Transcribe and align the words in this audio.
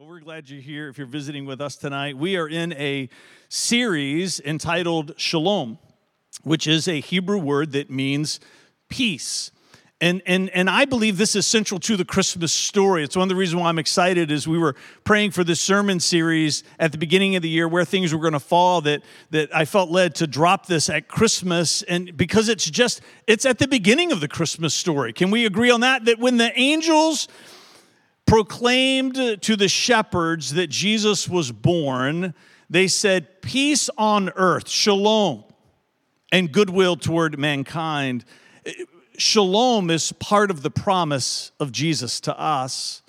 Well, 0.00 0.08
we're 0.08 0.20
glad 0.20 0.48
you're 0.48 0.62
here. 0.62 0.88
If 0.88 0.96
you're 0.96 1.06
visiting 1.06 1.44
with 1.44 1.60
us 1.60 1.76
tonight, 1.76 2.16
we 2.16 2.38
are 2.38 2.48
in 2.48 2.72
a 2.72 3.10
series 3.50 4.40
entitled 4.40 5.12
Shalom, 5.18 5.76
which 6.42 6.66
is 6.66 6.88
a 6.88 7.00
Hebrew 7.00 7.36
word 7.36 7.72
that 7.72 7.90
means 7.90 8.40
peace. 8.88 9.50
And, 10.00 10.22
and, 10.24 10.48
and 10.54 10.70
I 10.70 10.86
believe 10.86 11.18
this 11.18 11.36
is 11.36 11.46
central 11.46 11.78
to 11.80 11.98
the 11.98 12.06
Christmas 12.06 12.50
story. 12.50 13.04
It's 13.04 13.14
one 13.14 13.24
of 13.24 13.28
the 13.28 13.36
reasons 13.36 13.60
why 13.60 13.68
I'm 13.68 13.78
excited 13.78 14.30
is 14.30 14.48
we 14.48 14.56
were 14.56 14.74
praying 15.04 15.32
for 15.32 15.44
this 15.44 15.60
sermon 15.60 16.00
series 16.00 16.64
at 16.78 16.92
the 16.92 16.98
beginning 16.98 17.36
of 17.36 17.42
the 17.42 17.50
year 17.50 17.68
where 17.68 17.84
things 17.84 18.14
were 18.14 18.20
going 18.20 18.32
to 18.32 18.40
fall 18.40 18.80
that, 18.80 19.02
that 19.32 19.54
I 19.54 19.66
felt 19.66 19.90
led 19.90 20.14
to 20.14 20.26
drop 20.26 20.64
this 20.64 20.88
at 20.88 21.08
Christmas. 21.08 21.82
And 21.82 22.16
because 22.16 22.48
it's 22.48 22.64
just, 22.64 23.02
it's 23.26 23.44
at 23.44 23.58
the 23.58 23.68
beginning 23.68 24.12
of 24.12 24.20
the 24.20 24.28
Christmas 24.28 24.72
story. 24.72 25.12
Can 25.12 25.30
we 25.30 25.44
agree 25.44 25.70
on 25.70 25.80
that? 25.80 26.06
That 26.06 26.18
when 26.18 26.38
the 26.38 26.58
angels 26.58 27.28
proclaimed 28.26 29.42
to 29.42 29.56
the 29.56 29.68
shepherds 29.68 30.54
that 30.54 30.68
Jesus 30.68 31.28
was 31.28 31.50
born, 31.50 32.34
they 32.68 32.86
said, 32.86 33.42
Peace 33.42 33.90
on 33.98 34.30
earth, 34.36 34.68
shalom, 34.68 35.44
and 36.30 36.52
goodwill 36.52 36.96
toward 36.96 37.38
mankind. 37.38 38.24
Shalom 39.18 39.90
is 39.90 40.12
part 40.12 40.50
of 40.50 40.62
the 40.62 40.70
promise 40.70 41.50
of 41.58 41.72
Jesus 41.72 42.20
to 42.20 42.38
us. 42.38 43.02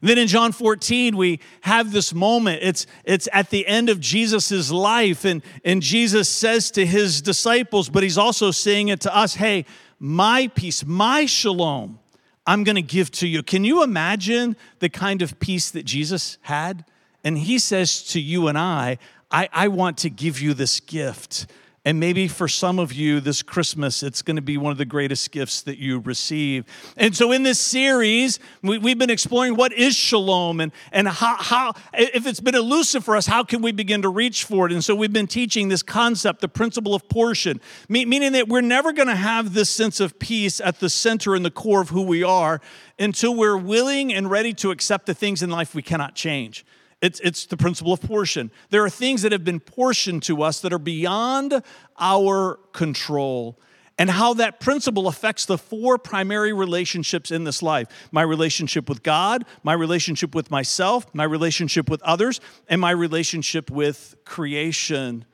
then 0.00 0.18
in 0.18 0.26
John 0.26 0.50
14, 0.50 1.16
we 1.16 1.38
have 1.60 1.92
this 1.92 2.12
moment. 2.12 2.60
It's, 2.62 2.86
it's 3.04 3.28
at 3.32 3.50
the 3.50 3.66
end 3.66 3.88
of 3.88 4.00
Jesus' 4.00 4.72
life, 4.72 5.24
and, 5.24 5.42
and 5.64 5.80
Jesus 5.80 6.28
says 6.28 6.72
to 6.72 6.84
his 6.84 7.22
disciples, 7.22 7.88
but 7.88 8.02
he's 8.02 8.18
also 8.18 8.50
saying 8.50 8.88
it 8.88 9.00
to 9.02 9.16
us 9.16 9.34
hey, 9.34 9.64
my 10.00 10.48
peace, 10.48 10.84
my 10.84 11.26
shalom 11.26 12.00
I'm 12.48 12.64
going 12.64 12.76
to 12.76 12.82
give 12.82 13.10
to 13.10 13.28
you. 13.28 13.42
Can 13.42 13.62
you 13.62 13.82
imagine 13.82 14.56
the 14.78 14.88
kind 14.88 15.20
of 15.20 15.38
peace 15.38 15.70
that 15.70 15.84
Jesus 15.84 16.38
had? 16.40 16.86
And 17.22 17.36
he 17.36 17.58
says 17.58 18.02
to 18.04 18.20
you 18.20 18.48
and 18.48 18.56
I, 18.56 18.96
I, 19.30 19.50
I 19.52 19.68
want 19.68 19.98
to 19.98 20.08
give 20.08 20.40
you 20.40 20.54
this 20.54 20.80
gift. 20.80 21.46
And 21.88 21.98
maybe 21.98 22.28
for 22.28 22.48
some 22.48 22.78
of 22.78 22.92
you 22.92 23.18
this 23.18 23.42
Christmas, 23.42 24.02
it's 24.02 24.20
going 24.20 24.36
to 24.36 24.42
be 24.42 24.58
one 24.58 24.72
of 24.72 24.76
the 24.76 24.84
greatest 24.84 25.30
gifts 25.30 25.62
that 25.62 25.78
you 25.78 26.00
receive. 26.00 26.66
And 26.98 27.16
so, 27.16 27.32
in 27.32 27.44
this 27.44 27.58
series, 27.58 28.38
we, 28.60 28.90
have 28.90 28.98
been 28.98 29.08
exploring 29.08 29.56
what 29.56 29.72
is 29.72 29.96
shalom 29.96 30.60
and, 30.60 30.70
and 30.92 31.08
how, 31.08 31.36
how, 31.38 31.72
if 31.94 32.26
it's 32.26 32.40
been 32.40 32.54
elusive 32.54 33.06
for 33.06 33.16
us, 33.16 33.24
how 33.24 33.42
can 33.42 33.62
we 33.62 33.72
begin 33.72 34.02
to 34.02 34.10
reach 34.10 34.44
for 34.44 34.66
it? 34.66 34.72
And 34.72 34.84
so, 34.84 34.94
we've 34.94 35.14
been 35.14 35.26
teaching 35.26 35.68
this 35.68 35.82
concept, 35.82 36.42
the 36.42 36.48
principle 36.48 36.94
of 36.94 37.08
portion, 37.08 37.58
meaning 37.88 38.32
that 38.32 38.48
we're 38.48 38.60
never 38.60 38.92
going 38.92 39.08
to 39.08 39.16
have 39.16 39.54
this 39.54 39.70
sense 39.70 39.98
of 39.98 40.18
peace 40.18 40.60
at 40.60 40.80
the 40.80 40.90
center 40.90 41.34
and 41.34 41.42
the 41.42 41.50
core 41.50 41.80
of 41.80 41.88
who 41.88 42.02
we 42.02 42.22
are 42.22 42.60
until 42.98 43.34
we're 43.34 43.56
willing 43.56 44.12
and 44.12 44.30
ready 44.30 44.52
to 44.52 44.72
accept 44.72 45.06
the 45.06 45.14
things 45.14 45.42
in 45.42 45.48
life 45.48 45.74
we 45.74 45.80
cannot 45.80 46.14
change. 46.14 46.66
It's, 47.00 47.20
it's 47.20 47.46
the 47.46 47.56
principle 47.56 47.92
of 47.92 48.00
portion. 48.00 48.50
There 48.70 48.84
are 48.84 48.90
things 48.90 49.22
that 49.22 49.32
have 49.32 49.44
been 49.44 49.60
portioned 49.60 50.24
to 50.24 50.42
us 50.42 50.60
that 50.60 50.72
are 50.72 50.78
beyond 50.78 51.62
our 51.98 52.58
control, 52.72 53.58
and 53.98 54.10
how 54.10 54.34
that 54.34 54.60
principle 54.60 55.08
affects 55.08 55.44
the 55.44 55.58
four 55.58 55.98
primary 55.98 56.52
relationships 56.52 57.30
in 57.30 57.44
this 57.44 57.62
life 57.62 57.88
my 58.12 58.22
relationship 58.22 58.88
with 58.88 59.02
God, 59.02 59.44
my 59.62 59.72
relationship 59.72 60.34
with 60.34 60.50
myself, 60.50 61.06
my 61.14 61.24
relationship 61.24 61.90
with 61.90 62.02
others, 62.02 62.40
and 62.68 62.80
my 62.80 62.90
relationship 62.90 63.70
with 63.70 64.14
creation. 64.24 65.24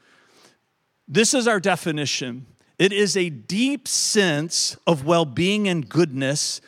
This 1.07 1.35
is 1.35 1.47
our 1.47 1.61
definition 1.61 2.47
it 2.79 2.93
is 2.93 3.17
a 3.17 3.31
deep 3.31 3.87
sense 3.87 4.77
of 4.87 5.05
well 5.05 5.25
being 5.25 5.69
and 5.69 5.89
goodness 5.89 6.61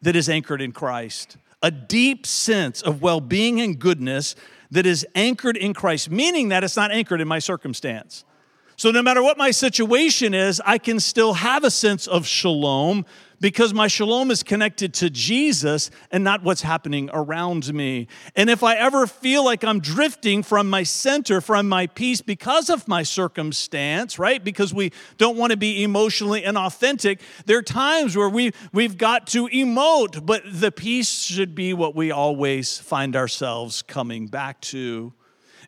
that 0.00 0.16
is 0.16 0.28
anchored 0.28 0.60
in 0.60 0.72
Christ 0.72 1.36
a 1.62 1.70
deep 1.70 2.26
sense 2.26 2.82
of 2.82 3.02
well 3.02 3.20
being 3.20 3.60
and 3.60 3.78
goodness 3.78 4.34
that 4.70 4.86
is 4.86 5.06
anchored 5.14 5.56
in 5.56 5.74
Christ, 5.74 6.10
meaning 6.10 6.48
that 6.48 6.64
it's 6.64 6.76
not 6.76 6.90
anchored 6.90 7.20
in 7.20 7.28
my 7.28 7.38
circumstance. 7.38 8.24
So, 8.82 8.90
no 8.90 9.00
matter 9.00 9.22
what 9.22 9.38
my 9.38 9.52
situation 9.52 10.34
is, 10.34 10.60
I 10.66 10.76
can 10.76 10.98
still 10.98 11.34
have 11.34 11.62
a 11.62 11.70
sense 11.70 12.08
of 12.08 12.26
shalom 12.26 13.06
because 13.40 13.72
my 13.72 13.86
shalom 13.86 14.28
is 14.32 14.42
connected 14.42 14.92
to 14.94 15.08
Jesus 15.08 15.92
and 16.10 16.24
not 16.24 16.42
what's 16.42 16.62
happening 16.62 17.08
around 17.12 17.72
me. 17.72 18.08
And 18.34 18.50
if 18.50 18.64
I 18.64 18.74
ever 18.74 19.06
feel 19.06 19.44
like 19.44 19.62
I'm 19.62 19.78
drifting 19.78 20.42
from 20.42 20.68
my 20.68 20.82
center, 20.82 21.40
from 21.40 21.68
my 21.68 21.86
peace 21.86 22.22
because 22.22 22.68
of 22.70 22.88
my 22.88 23.04
circumstance, 23.04 24.18
right? 24.18 24.42
Because 24.42 24.74
we 24.74 24.90
don't 25.16 25.36
want 25.36 25.52
to 25.52 25.56
be 25.56 25.84
emotionally 25.84 26.42
inauthentic, 26.42 27.20
there 27.46 27.58
are 27.58 27.62
times 27.62 28.16
where 28.16 28.28
we, 28.28 28.50
we've 28.72 28.98
got 28.98 29.28
to 29.28 29.46
emote, 29.50 30.26
but 30.26 30.42
the 30.44 30.72
peace 30.72 31.20
should 31.22 31.54
be 31.54 31.72
what 31.72 31.94
we 31.94 32.10
always 32.10 32.78
find 32.78 33.14
ourselves 33.14 33.80
coming 33.82 34.26
back 34.26 34.60
to. 34.62 35.12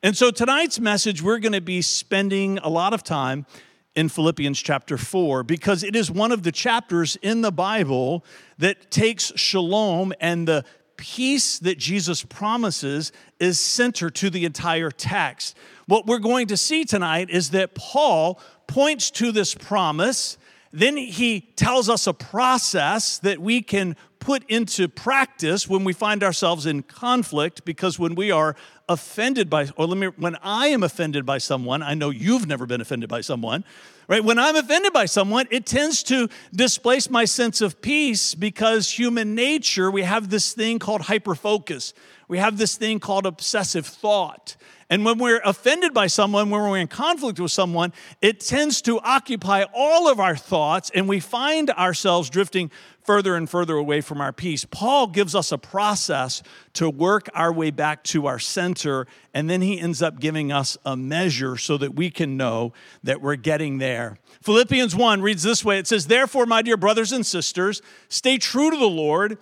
And 0.04 0.14
so 0.14 0.30
tonight's 0.30 0.78
message, 0.78 1.22
we're 1.22 1.38
going 1.38 1.52
to 1.52 1.62
be 1.62 1.80
spending 1.80 2.58
a 2.58 2.68
lot 2.68 2.92
of 2.92 3.02
time 3.02 3.46
in 3.94 4.10
Philippians 4.10 4.60
chapter 4.60 4.98
4 4.98 5.44
because 5.44 5.82
it 5.82 5.96
is 5.96 6.10
one 6.10 6.30
of 6.30 6.42
the 6.42 6.52
chapters 6.52 7.16
in 7.22 7.40
the 7.40 7.50
Bible 7.50 8.22
that 8.58 8.90
takes 8.90 9.32
shalom 9.34 10.12
and 10.20 10.46
the 10.46 10.66
peace 10.98 11.58
that 11.60 11.78
Jesus 11.78 12.22
promises 12.22 13.12
is 13.40 13.58
center 13.58 14.10
to 14.10 14.28
the 14.28 14.44
entire 14.44 14.90
text. 14.90 15.56
What 15.86 16.04
we're 16.04 16.18
going 16.18 16.48
to 16.48 16.56
see 16.58 16.84
tonight 16.84 17.30
is 17.30 17.48
that 17.52 17.74
Paul 17.74 18.38
points 18.66 19.10
to 19.12 19.32
this 19.32 19.54
promise, 19.54 20.36
then 20.70 20.98
he 20.98 21.40
tells 21.56 21.88
us 21.88 22.06
a 22.06 22.12
process 22.12 23.16
that 23.20 23.38
we 23.38 23.62
can 23.62 23.96
put 24.24 24.42
into 24.48 24.88
practice 24.88 25.68
when 25.68 25.84
we 25.84 25.92
find 25.92 26.24
ourselves 26.24 26.64
in 26.64 26.82
conflict 26.82 27.62
because 27.66 27.98
when 27.98 28.14
we 28.14 28.30
are 28.30 28.56
offended 28.88 29.50
by 29.50 29.68
or 29.76 29.86
let 29.86 29.98
me 29.98 30.06
when 30.16 30.34
I 30.42 30.68
am 30.68 30.82
offended 30.82 31.26
by 31.26 31.36
someone, 31.36 31.82
I 31.82 31.92
know 31.92 32.08
you've 32.08 32.46
never 32.46 32.64
been 32.64 32.80
offended 32.80 33.10
by 33.10 33.20
someone, 33.20 33.64
right? 34.08 34.24
When 34.24 34.38
I'm 34.38 34.56
offended 34.56 34.94
by 34.94 35.04
someone, 35.04 35.46
it 35.50 35.66
tends 35.66 36.02
to 36.04 36.30
displace 36.54 37.10
my 37.10 37.26
sense 37.26 37.60
of 37.60 37.82
peace 37.82 38.34
because 38.34 38.98
human 38.98 39.34
nature, 39.34 39.90
we 39.90 40.02
have 40.04 40.30
this 40.30 40.54
thing 40.54 40.78
called 40.78 41.02
hyperfocus. 41.02 41.92
We 42.26 42.38
have 42.38 42.56
this 42.56 42.76
thing 42.76 43.00
called 43.00 43.26
obsessive 43.26 43.84
thought. 43.86 44.56
And 44.90 45.04
when 45.04 45.18
we're 45.18 45.40
offended 45.44 45.94
by 45.94 46.06
someone, 46.06 46.50
when 46.50 46.60
we're 46.60 46.78
in 46.78 46.88
conflict 46.88 47.40
with 47.40 47.52
someone, 47.52 47.92
it 48.20 48.40
tends 48.40 48.82
to 48.82 49.00
occupy 49.00 49.64
all 49.74 50.08
of 50.10 50.20
our 50.20 50.36
thoughts, 50.36 50.90
and 50.94 51.08
we 51.08 51.20
find 51.20 51.70
ourselves 51.70 52.30
drifting 52.30 52.70
further 53.04 53.36
and 53.36 53.48
further 53.48 53.76
away 53.76 54.00
from 54.00 54.20
our 54.20 54.32
peace. 54.32 54.64
Paul 54.64 55.06
gives 55.08 55.34
us 55.34 55.52
a 55.52 55.58
process 55.58 56.42
to 56.74 56.88
work 56.88 57.28
our 57.34 57.52
way 57.52 57.70
back 57.70 58.02
to 58.04 58.26
our 58.26 58.38
center, 58.38 59.06
and 59.32 59.48
then 59.48 59.60
he 59.60 59.78
ends 59.78 60.02
up 60.02 60.18
giving 60.18 60.50
us 60.50 60.76
a 60.84 60.96
measure 60.96 61.56
so 61.56 61.76
that 61.78 61.94
we 61.94 62.10
can 62.10 62.36
know 62.36 62.72
that 63.02 63.20
we're 63.20 63.36
getting 63.36 63.78
there. 63.78 64.18
Philippians 64.42 64.96
1 64.96 65.22
reads 65.22 65.42
this 65.42 65.64
way 65.64 65.78
it 65.78 65.86
says, 65.86 66.06
Therefore, 66.06 66.46
my 66.46 66.62
dear 66.62 66.76
brothers 66.76 67.12
and 67.12 67.24
sisters, 67.24 67.82
stay 68.08 68.38
true 68.38 68.70
to 68.70 68.76
the 68.76 68.84
Lord. 68.86 69.38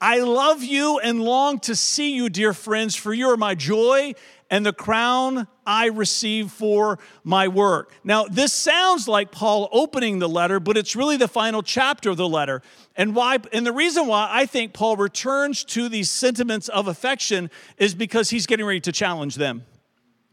I 0.00 0.20
love 0.20 0.62
you 0.62 1.00
and 1.00 1.20
long 1.20 1.58
to 1.60 1.74
see 1.74 2.14
you, 2.14 2.28
dear 2.28 2.52
friends, 2.52 2.94
for 2.94 3.12
you 3.12 3.28
are 3.30 3.36
my 3.36 3.56
joy 3.56 4.14
and 4.50 4.64
the 4.64 4.72
crown 4.72 5.46
I 5.66 5.86
receive 5.86 6.50
for 6.50 6.98
my 7.22 7.48
work. 7.48 7.92
Now, 8.02 8.24
this 8.24 8.52
sounds 8.52 9.06
like 9.06 9.30
Paul 9.30 9.68
opening 9.72 10.18
the 10.18 10.28
letter, 10.28 10.58
but 10.60 10.76
it's 10.76 10.96
really 10.96 11.16
the 11.16 11.28
final 11.28 11.62
chapter 11.62 12.10
of 12.10 12.16
the 12.16 12.28
letter. 12.28 12.62
And 12.96 13.14
why 13.14 13.38
and 13.52 13.66
the 13.66 13.72
reason 13.72 14.06
why 14.06 14.28
I 14.30 14.46
think 14.46 14.72
Paul 14.72 14.96
returns 14.96 15.64
to 15.64 15.88
these 15.88 16.10
sentiments 16.10 16.68
of 16.68 16.88
affection 16.88 17.50
is 17.76 17.94
because 17.94 18.30
he's 18.30 18.46
getting 18.46 18.64
ready 18.66 18.80
to 18.80 18.92
challenge 18.92 19.34
them. 19.34 19.64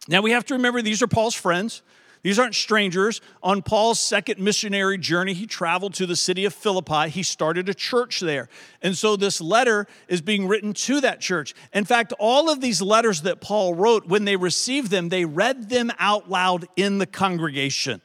Now, 0.07 0.21
we 0.21 0.31
have 0.31 0.45
to 0.45 0.53
remember 0.53 0.81
these 0.81 1.01
are 1.01 1.07
Paul's 1.07 1.35
friends. 1.35 1.81
These 2.25 2.39
aren't 2.39 2.55
strangers. 2.55 3.21
On 3.43 3.61
Paul's 3.61 3.99
second 3.99 4.39
missionary 4.39 4.97
journey, 4.97 5.35
he 5.35 5.45
traveled 5.45 5.93
to 5.93 6.07
the 6.07 6.15
city 6.15 6.43
of 6.45 6.55
Philippi. 6.55 7.07
He 7.07 7.21
started 7.21 7.69
a 7.69 7.73
church 7.75 8.19
there. 8.19 8.49
And 8.81 8.97
so 8.97 9.15
this 9.15 9.39
letter 9.39 9.85
is 10.07 10.21
being 10.21 10.47
written 10.47 10.73
to 10.73 11.01
that 11.01 11.21
church. 11.21 11.53
In 11.71 11.85
fact, 11.85 12.13
all 12.17 12.49
of 12.49 12.61
these 12.61 12.81
letters 12.81 13.21
that 13.21 13.41
Paul 13.41 13.75
wrote, 13.75 14.07
when 14.07 14.25
they 14.25 14.37
received 14.37 14.89
them, 14.89 15.09
they 15.09 15.23
read 15.23 15.69
them 15.69 15.91
out 15.99 16.27
loud 16.27 16.65
in 16.75 16.97
the 16.97 17.05
congregation, 17.05 18.01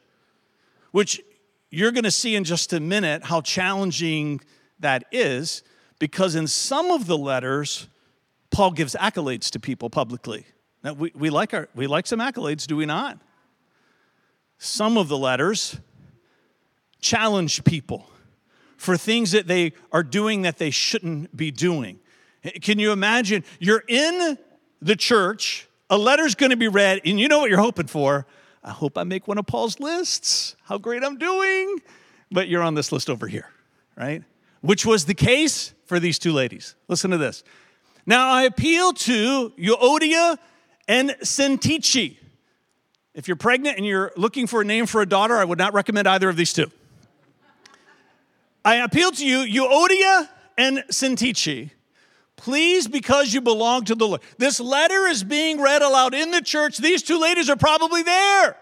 which 0.91 1.19
you're 1.71 1.91
going 1.91 2.03
to 2.03 2.11
see 2.11 2.35
in 2.35 2.43
just 2.43 2.73
a 2.73 2.79
minute 2.79 3.23
how 3.23 3.41
challenging 3.41 4.39
that 4.81 5.03
is 5.11 5.63
because 5.97 6.35
in 6.35 6.45
some 6.45 6.91
of 6.91 7.07
the 7.07 7.17
letters, 7.17 7.87
Paul 8.51 8.69
gives 8.69 8.93
accolades 8.93 9.49
to 9.49 9.59
people 9.59 9.89
publicly. 9.89 10.45
Now, 10.83 10.93
we, 10.93 11.11
we, 11.15 11.31
like 11.31 11.55
our, 11.55 11.69
we 11.73 11.87
like 11.87 12.05
some 12.05 12.19
accolades, 12.19 12.67
do 12.67 12.75
we 12.75 12.85
not? 12.85 13.19
Some 14.63 14.95
of 14.95 15.07
the 15.07 15.17
letters 15.17 15.79
challenge 16.99 17.63
people 17.63 18.07
for 18.77 18.95
things 18.95 19.31
that 19.31 19.47
they 19.47 19.73
are 19.91 20.03
doing 20.03 20.43
that 20.43 20.59
they 20.59 20.69
shouldn't 20.69 21.35
be 21.35 21.49
doing. 21.49 21.99
Can 22.61 22.77
you 22.77 22.91
imagine? 22.91 23.43
You're 23.59 23.83
in 23.87 24.37
the 24.79 24.95
church, 24.95 25.67
a 25.89 25.97
letter's 25.97 26.35
to 26.35 26.55
be 26.55 26.67
read, 26.67 27.01
and 27.03 27.19
you 27.19 27.27
know 27.27 27.39
what 27.39 27.49
you're 27.49 27.59
hoping 27.59 27.87
for. 27.87 28.27
I 28.63 28.69
hope 28.69 28.99
I 28.99 29.03
make 29.03 29.27
one 29.27 29.39
of 29.39 29.47
Paul's 29.47 29.79
lists, 29.79 30.55
how 30.65 30.77
great 30.77 31.03
I'm 31.03 31.17
doing. 31.17 31.79
But 32.29 32.47
you're 32.47 32.61
on 32.61 32.75
this 32.75 32.91
list 32.91 33.09
over 33.09 33.27
here, 33.27 33.49
right? 33.97 34.23
Which 34.61 34.85
was 34.85 35.05
the 35.05 35.15
case 35.15 35.73
for 35.85 35.99
these 35.99 36.19
two 36.19 36.33
ladies. 36.33 36.75
Listen 36.87 37.09
to 37.09 37.17
this. 37.17 37.43
Now 38.05 38.29
I 38.29 38.43
appeal 38.43 38.93
to 38.93 39.53
Euodia 39.57 40.37
and 40.87 41.15
Syntyche. 41.23 42.17
If 43.13 43.27
you're 43.27 43.35
pregnant 43.35 43.77
and 43.77 43.85
you're 43.85 44.11
looking 44.15 44.47
for 44.47 44.61
a 44.61 44.65
name 44.65 44.85
for 44.85 45.01
a 45.01 45.05
daughter, 45.05 45.37
I 45.37 45.43
would 45.43 45.57
not 45.57 45.73
recommend 45.73 46.07
either 46.07 46.29
of 46.29 46.37
these 46.37 46.53
two. 46.53 46.71
I 48.63 48.75
appeal 48.75 49.11
to 49.11 49.25
you, 49.25 49.39
Euodia 49.39 50.29
and 50.57 50.83
Syntyche. 50.89 51.71
Please, 52.35 52.87
because 52.87 53.33
you 53.33 53.41
belong 53.41 53.85
to 53.85 53.95
the 53.95 54.07
Lord. 54.07 54.21
This 54.37 54.59
letter 54.59 55.07
is 55.07 55.23
being 55.23 55.61
read 55.61 55.81
aloud 55.81 56.13
in 56.13 56.31
the 56.31 56.41
church. 56.41 56.77
These 56.77 57.03
two 57.03 57.19
ladies 57.19 57.49
are 57.49 57.55
probably 57.55 58.01
there 58.03 58.57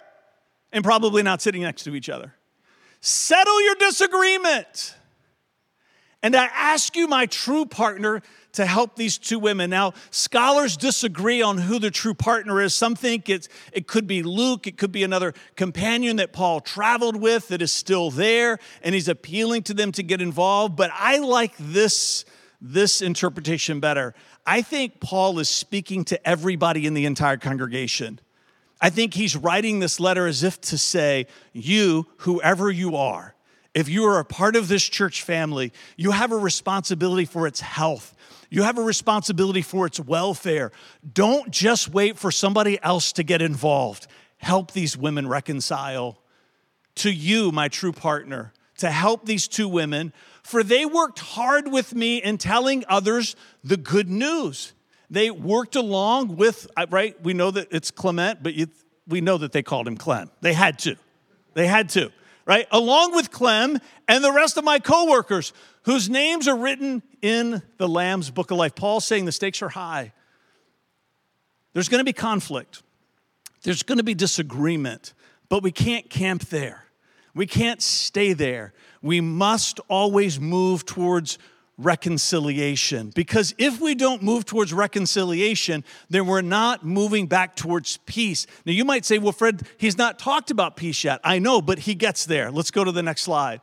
and 0.71 0.83
probably 0.83 1.23
not 1.23 1.41
sitting 1.41 1.61
next 1.61 1.83
to 1.83 1.95
each 1.95 2.09
other. 2.09 2.33
Settle 3.01 3.61
your 3.63 3.75
disagreement. 3.75 4.95
And 6.21 6.35
I 6.35 6.45
ask 6.53 6.95
you, 6.95 7.07
my 7.07 7.25
true 7.27 7.65
partner, 7.65 8.21
to 8.53 8.65
help 8.65 8.95
these 8.95 9.17
two 9.17 9.39
women. 9.39 9.69
Now, 9.69 9.93
scholars 10.11 10.75
disagree 10.75 11.41
on 11.41 11.57
who 11.57 11.79
the 11.79 11.91
true 11.91 12.13
partner 12.13 12.61
is. 12.61 12.73
Some 12.73 12.95
think 12.95 13.29
it's, 13.29 13.47
it 13.71 13.87
could 13.87 14.07
be 14.07 14.23
Luke, 14.23 14.67
it 14.67 14.77
could 14.77 14.91
be 14.91 15.03
another 15.03 15.33
companion 15.55 16.17
that 16.17 16.33
Paul 16.33 16.59
traveled 16.59 17.15
with 17.15 17.49
that 17.49 17.61
is 17.61 17.71
still 17.71 18.11
there, 18.11 18.59
and 18.81 18.93
he's 18.93 19.07
appealing 19.07 19.63
to 19.63 19.73
them 19.73 19.91
to 19.93 20.03
get 20.03 20.21
involved. 20.21 20.75
But 20.75 20.91
I 20.93 21.19
like 21.19 21.55
this, 21.57 22.25
this 22.59 23.01
interpretation 23.01 23.79
better. 23.79 24.13
I 24.45 24.61
think 24.61 24.99
Paul 24.99 25.39
is 25.39 25.47
speaking 25.47 26.03
to 26.05 26.27
everybody 26.27 26.85
in 26.85 26.95
the 26.95 27.05
entire 27.05 27.37
congregation. 27.37 28.19
I 28.81 28.89
think 28.89 29.13
he's 29.13 29.35
writing 29.35 29.79
this 29.79 29.99
letter 29.99 30.25
as 30.25 30.43
if 30.43 30.59
to 30.61 30.77
say, 30.77 31.27
You, 31.53 32.07
whoever 32.17 32.71
you 32.71 32.95
are, 32.95 33.35
if 33.73 33.87
you 33.87 34.05
are 34.05 34.19
a 34.19 34.25
part 34.25 34.55
of 34.55 34.67
this 34.67 34.83
church 34.83 35.23
family, 35.23 35.71
you 35.95 36.11
have 36.11 36.31
a 36.31 36.37
responsibility 36.37 37.25
for 37.25 37.45
its 37.45 37.59
health. 37.59 38.15
You 38.49 38.63
have 38.63 38.77
a 38.77 38.83
responsibility 38.83 39.61
for 39.61 39.85
its 39.85 39.99
welfare. 39.99 40.71
Don't 41.13 41.51
just 41.51 41.89
wait 41.89 42.17
for 42.17 42.31
somebody 42.31 42.81
else 42.81 43.11
to 43.13 43.23
get 43.23 43.41
involved. 43.41 44.07
Help 44.37 44.71
these 44.71 44.97
women 44.97 45.27
reconcile 45.27 46.19
to 46.95 47.11
you, 47.11 47.51
my 47.51 47.67
true 47.67 47.91
partner, 47.91 48.53
to 48.77 48.89
help 48.89 49.25
these 49.25 49.47
two 49.47 49.67
women, 49.67 50.13
for 50.41 50.63
they 50.63 50.85
worked 50.85 51.19
hard 51.19 51.67
with 51.71 51.93
me 51.93 52.17
in 52.17 52.37
telling 52.37 52.83
others 52.89 53.35
the 53.63 53.77
good 53.77 54.09
news. 54.09 54.73
They 55.11 55.29
worked 55.29 55.75
along 55.75 56.37
with, 56.37 56.67
uh, 56.75 56.87
right? 56.89 57.21
We 57.21 57.33
know 57.33 57.51
that 57.51 57.67
it's 57.71 57.91
Clement, 57.91 58.41
but 58.41 58.55
you, 58.55 58.67
we 59.07 59.21
know 59.21 59.37
that 59.37 59.51
they 59.51 59.63
called 59.63 59.87
him 59.87 59.97
Clem. 59.97 60.31
They 60.41 60.53
had 60.53 60.79
to. 60.79 60.95
They 61.53 61.67
had 61.67 61.89
to 61.89 62.11
right? 62.49 62.67
Along 62.71 63.13
with 63.13 63.29
Clem 63.29 63.77
and 64.07 64.23
the 64.23 64.31
rest 64.31 64.57
of 64.57 64.63
my 64.63 64.79
coworkers 64.79 65.53
whose 65.83 66.09
names 66.09 66.47
are 66.47 66.57
written 66.57 67.03
in 67.21 67.61
the 67.77 67.87
Lamb's 67.87 68.31
book 68.31 68.49
of 68.49 68.57
life. 68.57 68.73
Paul's 68.73 69.05
saying 69.05 69.25
the 69.25 69.31
stakes 69.31 69.61
are 69.61 69.69
high. 69.69 70.13
There's 71.73 71.89
going 71.89 71.99
to 71.99 72.05
be 72.05 72.11
conflict. 72.11 72.81
There's 73.61 73.83
going 73.83 73.99
to 73.99 74.03
be 74.03 74.15
disagreement, 74.15 75.13
but 75.47 75.61
we 75.61 75.71
can't 75.71 76.09
camp 76.09 76.45
there. 76.45 76.85
We 77.35 77.45
can't 77.45 77.83
stay 77.83 78.33
there. 78.33 78.73
We 79.03 79.21
must 79.21 79.79
always 79.87 80.39
move 80.39 80.87
towards 80.87 81.37
reconciliation. 81.79 83.11
Because 83.15 83.55
if 83.57 83.79
we 83.79 83.95
don't 83.95 84.21
move 84.21 84.45
towards 84.45 84.73
reconciliation, 84.73 85.83
then 86.09 86.27
we're 86.27 86.41
not 86.41 86.85
moving 86.85 87.27
back 87.27 87.55
towards 87.55 87.97
peace. 88.05 88.45
Now, 88.65 88.73
you 88.73 88.85
might 88.85 89.05
say, 89.05 89.17
well, 89.17 89.31
Fred, 89.31 89.67
he's 89.77 89.97
not 89.97 90.19
talked 90.19 90.51
about 90.51 90.75
peace 90.75 91.03
yet. 91.03 91.19
I 91.23 91.39
know, 91.39 91.61
but 91.61 91.79
he 91.79 91.95
gets 91.95 92.25
there. 92.25 92.51
Let's 92.51 92.71
go 92.71 92.83
to 92.83 92.91
the 92.91 93.03
next 93.03 93.21
slide. 93.21 93.61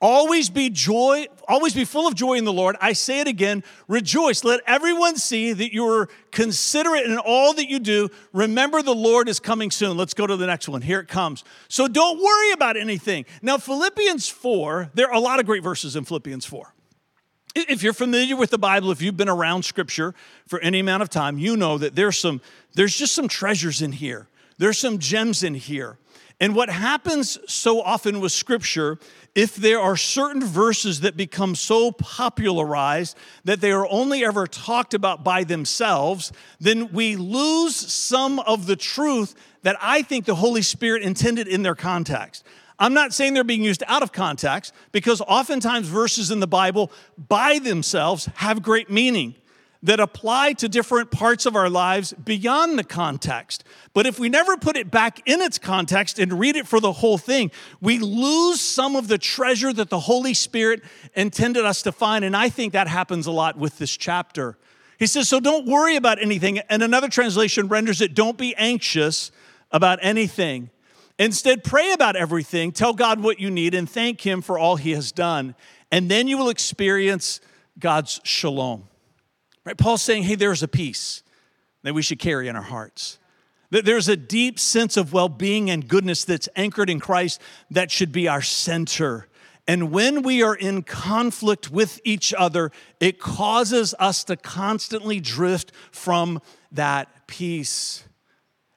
Always 0.00 0.50
be 0.50 0.68
joy, 0.68 1.28
always 1.48 1.72
be 1.72 1.86
full 1.86 2.06
of 2.06 2.14
joy 2.14 2.34
in 2.34 2.44
the 2.44 2.52
Lord. 2.52 2.76
I 2.78 2.92
say 2.92 3.20
it 3.20 3.28
again, 3.28 3.64
rejoice. 3.88 4.44
Let 4.44 4.60
everyone 4.66 5.16
see 5.16 5.54
that 5.54 5.72
you're 5.72 6.10
considerate 6.30 7.06
in 7.06 7.16
all 7.16 7.54
that 7.54 7.70
you 7.70 7.78
do. 7.78 8.10
Remember 8.34 8.82
the 8.82 8.94
Lord 8.94 9.30
is 9.30 9.40
coming 9.40 9.70
soon. 9.70 9.96
Let's 9.96 10.12
go 10.12 10.26
to 10.26 10.36
the 10.36 10.46
next 10.46 10.68
one. 10.68 10.82
Here 10.82 11.00
it 11.00 11.08
comes. 11.08 11.42
So 11.68 11.88
don't 11.88 12.22
worry 12.22 12.52
about 12.52 12.76
anything. 12.76 13.24
Now, 13.40 13.56
Philippians 13.56 14.28
4, 14.28 14.90
there 14.92 15.06
are 15.06 15.14
a 15.14 15.20
lot 15.20 15.40
of 15.40 15.46
great 15.46 15.62
verses 15.62 15.96
in 15.96 16.04
Philippians 16.04 16.44
4. 16.44 16.73
If 17.54 17.82
you're 17.82 17.92
familiar 17.92 18.36
with 18.36 18.50
the 18.50 18.58
Bible, 18.58 18.90
if 18.90 19.00
you've 19.00 19.16
been 19.16 19.28
around 19.28 19.64
scripture 19.64 20.14
for 20.46 20.58
any 20.60 20.80
amount 20.80 21.02
of 21.02 21.08
time, 21.08 21.38
you 21.38 21.56
know 21.56 21.78
that 21.78 21.94
there's 21.94 22.18
some 22.18 22.40
there's 22.74 22.96
just 22.96 23.14
some 23.14 23.28
treasures 23.28 23.80
in 23.80 23.92
here. 23.92 24.26
There's 24.58 24.78
some 24.78 24.98
gems 24.98 25.42
in 25.42 25.54
here. 25.54 25.98
And 26.40 26.56
what 26.56 26.68
happens 26.68 27.38
so 27.46 27.80
often 27.80 28.20
with 28.20 28.32
scripture, 28.32 28.98
if 29.36 29.54
there 29.54 29.78
are 29.78 29.96
certain 29.96 30.44
verses 30.44 31.00
that 31.00 31.16
become 31.16 31.54
so 31.54 31.92
popularized 31.92 33.16
that 33.44 33.60
they 33.60 33.70
are 33.70 33.86
only 33.88 34.24
ever 34.24 34.48
talked 34.48 34.94
about 34.94 35.22
by 35.22 35.44
themselves, 35.44 36.32
then 36.58 36.92
we 36.92 37.14
lose 37.14 37.76
some 37.76 38.40
of 38.40 38.66
the 38.66 38.76
truth 38.76 39.34
that 39.62 39.76
I 39.80 40.02
think 40.02 40.24
the 40.24 40.34
Holy 40.34 40.62
Spirit 40.62 41.02
intended 41.02 41.46
in 41.46 41.62
their 41.62 41.76
context. 41.76 42.44
I'm 42.78 42.94
not 42.94 43.14
saying 43.14 43.34
they're 43.34 43.44
being 43.44 43.62
used 43.62 43.82
out 43.86 44.02
of 44.02 44.12
context 44.12 44.74
because 44.92 45.20
oftentimes 45.20 45.86
verses 45.88 46.30
in 46.30 46.40
the 46.40 46.46
Bible 46.46 46.90
by 47.16 47.58
themselves 47.58 48.28
have 48.36 48.62
great 48.62 48.90
meaning 48.90 49.36
that 49.84 50.00
apply 50.00 50.54
to 50.54 50.66
different 50.66 51.10
parts 51.10 51.44
of 51.44 51.54
our 51.54 51.68
lives 51.68 52.14
beyond 52.14 52.78
the 52.78 52.84
context. 52.84 53.64
But 53.92 54.06
if 54.06 54.18
we 54.18 54.30
never 54.30 54.56
put 54.56 54.76
it 54.76 54.90
back 54.90 55.20
in 55.28 55.42
its 55.42 55.58
context 55.58 56.18
and 56.18 56.40
read 56.40 56.56
it 56.56 56.66
for 56.66 56.80
the 56.80 56.90
whole 56.90 57.18
thing, 57.18 57.50
we 57.82 57.98
lose 57.98 58.62
some 58.62 58.96
of 58.96 59.08
the 59.08 59.18
treasure 59.18 59.74
that 59.74 59.90
the 59.90 60.00
Holy 60.00 60.32
Spirit 60.32 60.82
intended 61.14 61.66
us 61.66 61.82
to 61.82 61.92
find. 61.92 62.24
And 62.24 62.34
I 62.34 62.48
think 62.48 62.72
that 62.72 62.88
happens 62.88 63.26
a 63.26 63.30
lot 63.30 63.58
with 63.58 63.76
this 63.76 63.94
chapter. 63.94 64.56
He 64.98 65.06
says, 65.06 65.28
So 65.28 65.38
don't 65.38 65.66
worry 65.66 65.96
about 65.96 66.20
anything. 66.20 66.60
And 66.70 66.82
another 66.82 67.08
translation 67.08 67.68
renders 67.68 68.00
it, 68.00 68.14
Don't 68.14 68.38
be 68.38 68.54
anxious 68.56 69.30
about 69.70 69.98
anything. 70.00 70.70
Instead, 71.18 71.62
pray 71.62 71.92
about 71.92 72.16
everything, 72.16 72.72
tell 72.72 72.92
God 72.92 73.22
what 73.22 73.38
you 73.38 73.50
need, 73.50 73.74
and 73.74 73.88
thank 73.88 74.20
Him 74.20 74.42
for 74.42 74.58
all 74.58 74.76
He 74.76 74.92
has 74.92 75.12
done. 75.12 75.54
And 75.92 76.10
then 76.10 76.26
you 76.26 76.36
will 76.36 76.48
experience 76.48 77.40
God's 77.78 78.20
shalom. 78.24 78.88
Right? 79.64 79.76
Paul's 79.76 80.02
saying, 80.02 80.24
hey, 80.24 80.34
there's 80.34 80.62
a 80.62 80.68
peace 80.68 81.22
that 81.82 81.94
we 81.94 82.02
should 82.02 82.18
carry 82.18 82.48
in 82.48 82.56
our 82.56 82.62
hearts. 82.62 83.18
That 83.70 83.84
there's 83.84 84.08
a 84.08 84.16
deep 84.16 84.58
sense 84.58 84.96
of 84.96 85.12
well 85.12 85.28
being 85.28 85.70
and 85.70 85.86
goodness 85.86 86.24
that's 86.24 86.48
anchored 86.56 86.90
in 86.90 87.00
Christ 87.00 87.40
that 87.70 87.90
should 87.90 88.12
be 88.12 88.28
our 88.28 88.42
center. 88.42 89.28
And 89.66 89.90
when 89.90 90.22
we 90.22 90.42
are 90.42 90.54
in 90.54 90.82
conflict 90.82 91.70
with 91.70 92.00
each 92.04 92.34
other, 92.34 92.70
it 93.00 93.18
causes 93.18 93.94
us 93.98 94.24
to 94.24 94.36
constantly 94.36 95.20
drift 95.20 95.72
from 95.90 96.42
that 96.72 97.26
peace 97.26 98.04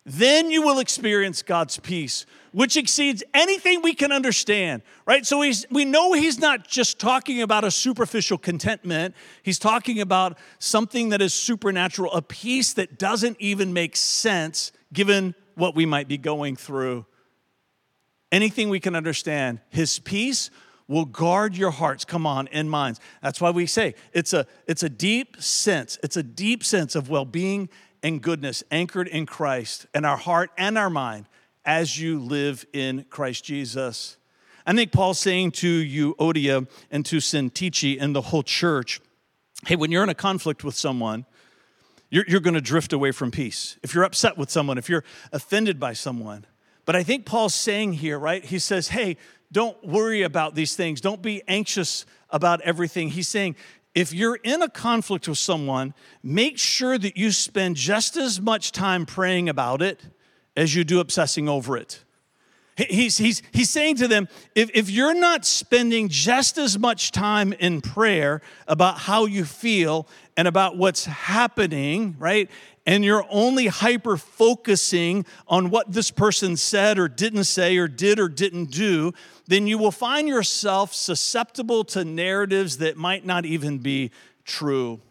then 0.10 0.50
you 0.50 0.62
will 0.62 0.80
experience 0.80 1.42
God's 1.42 1.78
peace, 1.78 2.26
which 2.54 2.78
exceeds 2.78 3.26
anything 3.34 3.82
we 3.82 3.94
can 3.94 4.14
understand, 4.14 4.82
right? 5.06 5.26
So 5.26 5.42
he's, 5.42 5.66
we 5.70 5.84
know 5.84 6.14
he's 6.14 6.40
not 6.40 6.66
just 6.66 6.98
talking 6.98 7.42
about 7.42 7.66
a 7.66 7.72
superficial 7.72 8.38
contentment, 8.38 9.16
he's 9.44 9.60
talking 9.60 10.00
about 10.00 10.38
something 10.60 11.10
that 11.10 11.22
is 11.22 11.34
supernatural, 11.34 12.14
a 12.14 12.22
peace 12.22 12.72
that 12.76 12.98
doesn't 12.98 13.36
even 13.42 13.74
make 13.74 13.98
sense 13.98 14.72
given 14.94 15.36
what 15.56 15.76
we 15.76 15.86
might 15.86 16.08
be 16.08 16.18
going 16.18 16.56
through. 16.56 17.06
Anything 18.32 18.70
we 18.70 18.80
can 18.80 18.96
understand, 18.96 19.60
his 19.70 20.00
peace 20.00 20.50
will 20.88 21.06
guard 21.06 21.58
your 21.58 21.72
hearts 21.72 22.06
come 22.06 22.26
on 22.26 22.48
and 22.48 22.72
minds 22.72 23.02
that's 23.22 23.42
why 23.42 23.50
we 23.50 23.66
say 23.66 23.94
it's 24.14 24.32
a 24.32 24.48
it's 24.68 24.84
a 24.84 24.90
deep 24.90 25.36
sense 25.42 26.00
it's 26.02 26.16
a 26.16 26.24
deep 26.24 26.64
sense 26.64 26.96
of 26.96 27.10
well-being 27.10 27.68
and 28.04 28.22
goodness 28.22 28.64
anchored 28.72 29.08
in 29.08 29.26
Christ 29.26 29.86
and 29.94 30.06
our 30.06 30.18
heart 30.18 30.52
and 30.58 30.78
our 30.78 30.90
mind 30.90 31.28
as 31.66 32.00
you 32.00 32.20
live 32.20 32.66
in 32.74 33.06
Christ 33.10 33.44
Jesus. 33.44 34.18
I 34.66 34.74
think 34.74 34.92
Paul's 34.92 35.20
saying 35.20 35.52
to 35.52 35.84
Euodia, 35.84 36.68
and 36.92 37.06
to 37.06 37.18
Syntyche 37.18 37.98
and 38.00 38.16
the 38.16 38.22
whole 38.22 38.44
church, 38.44 39.00
hey, 39.66 39.76
when 39.76 39.92
you're 39.92 40.04
in 40.04 40.10
a 40.10 40.14
conflict 40.14 40.64
with 40.64 40.76
someone, 40.76 41.26
you're, 42.10 42.26
you're 42.28 42.42
going 42.42 42.54
to 42.54 42.62
drift 42.62 42.94
away 42.94 43.12
from 43.12 43.32
peace. 43.32 43.78
If 43.82 43.94
you're 43.94 44.04
upset 44.04 44.38
with 44.38 44.50
someone, 44.50 44.78
if 44.78 44.90
you're 44.90 45.04
offended 45.32 45.80
by 45.80 45.94
someone. 45.94 46.46
But 46.86 46.96
I 46.96 47.04
think 47.04 47.26
Paul's 47.26 47.56
saying 47.56 47.94
here, 47.94 48.18
right? 48.18 48.44
He 48.44 48.60
says, 48.60 48.90
hey, 48.90 49.18
don't 49.52 49.82
worry 49.86 50.22
about 50.22 50.56
these 50.56 50.76
things. 50.76 51.02
Don't 51.02 51.22
be 51.22 51.42
anxious 51.48 52.06
about 52.30 52.62
everything. 52.62 53.10
He's 53.10 53.28
saying, 53.28 53.56
if 53.98 54.14
you're 54.14 54.36
in 54.44 54.62
a 54.62 54.70
conflict 54.70 55.28
with 55.28 55.40
someone, 55.40 55.92
make 56.22 56.60
sure 56.60 57.00
that 57.00 57.18
you 57.18 57.32
spend 57.32 57.76
just 57.76 58.16
as 58.16 58.40
much 58.40 58.72
time 58.72 59.08
praying 59.08 59.50
about 59.50 59.82
it 59.82 60.00
as 60.56 60.76
you 60.76 60.84
do 60.84 61.00
obsessing 61.00 61.50
over 61.50 61.76
it. 61.76 62.04
He's, 62.78 63.18
he's, 63.18 63.42
he's 63.52 63.72
saying 63.72 63.96
to 63.98 64.08
them, 64.08 64.28
if, 64.54 64.70
if 64.76 64.88
you're 64.88 65.16
not 65.16 65.46
spending 65.46 66.10
just 66.10 66.60
as 66.60 66.78
much 66.78 67.12
time 67.12 67.52
in 67.54 67.82
prayer 67.82 68.40
about 68.68 69.00
how 69.00 69.26
you 69.26 69.46
feel 69.46 70.08
and 70.36 70.48
about 70.48 70.78
what's 70.78 71.06
happening, 71.06 72.16
right? 72.20 72.52
And 72.86 73.04
you're 73.04 73.26
only 73.32 73.66
hyper 73.66 74.16
focusing 74.16 75.26
on 75.48 75.72
what 75.72 75.92
this 75.92 76.12
person 76.12 76.56
said 76.56 77.00
or 77.00 77.08
didn't 77.08 77.46
say 77.46 77.78
or 77.78 77.88
did 77.88 78.20
or 78.20 78.30
didn't 78.30 78.70
do, 78.70 79.12
then 79.48 79.66
you 79.66 79.80
will 79.80 79.92
find 79.92 80.28
yourself 80.28 80.94
susceptible 80.94 81.84
to 81.86 82.06
narratives 82.06 82.78
that 82.78 82.96
might 82.96 83.26
not 83.26 83.44
even 83.44 83.80
be 83.80 84.12
true. 84.46 85.02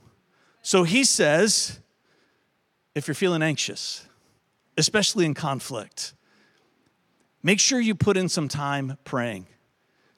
So 0.62 0.84
he 0.84 1.02
says, 1.02 1.80
if 2.94 3.08
you're 3.08 3.14
feeling 3.16 3.42
anxious, 3.42 4.06
especially 4.78 5.24
in 5.24 5.34
conflict, 5.34 6.14
make 7.46 7.60
sure 7.60 7.78
you 7.78 7.94
put 7.94 8.16
in 8.16 8.28
some 8.28 8.48
time 8.48 8.98
praying, 9.04 9.46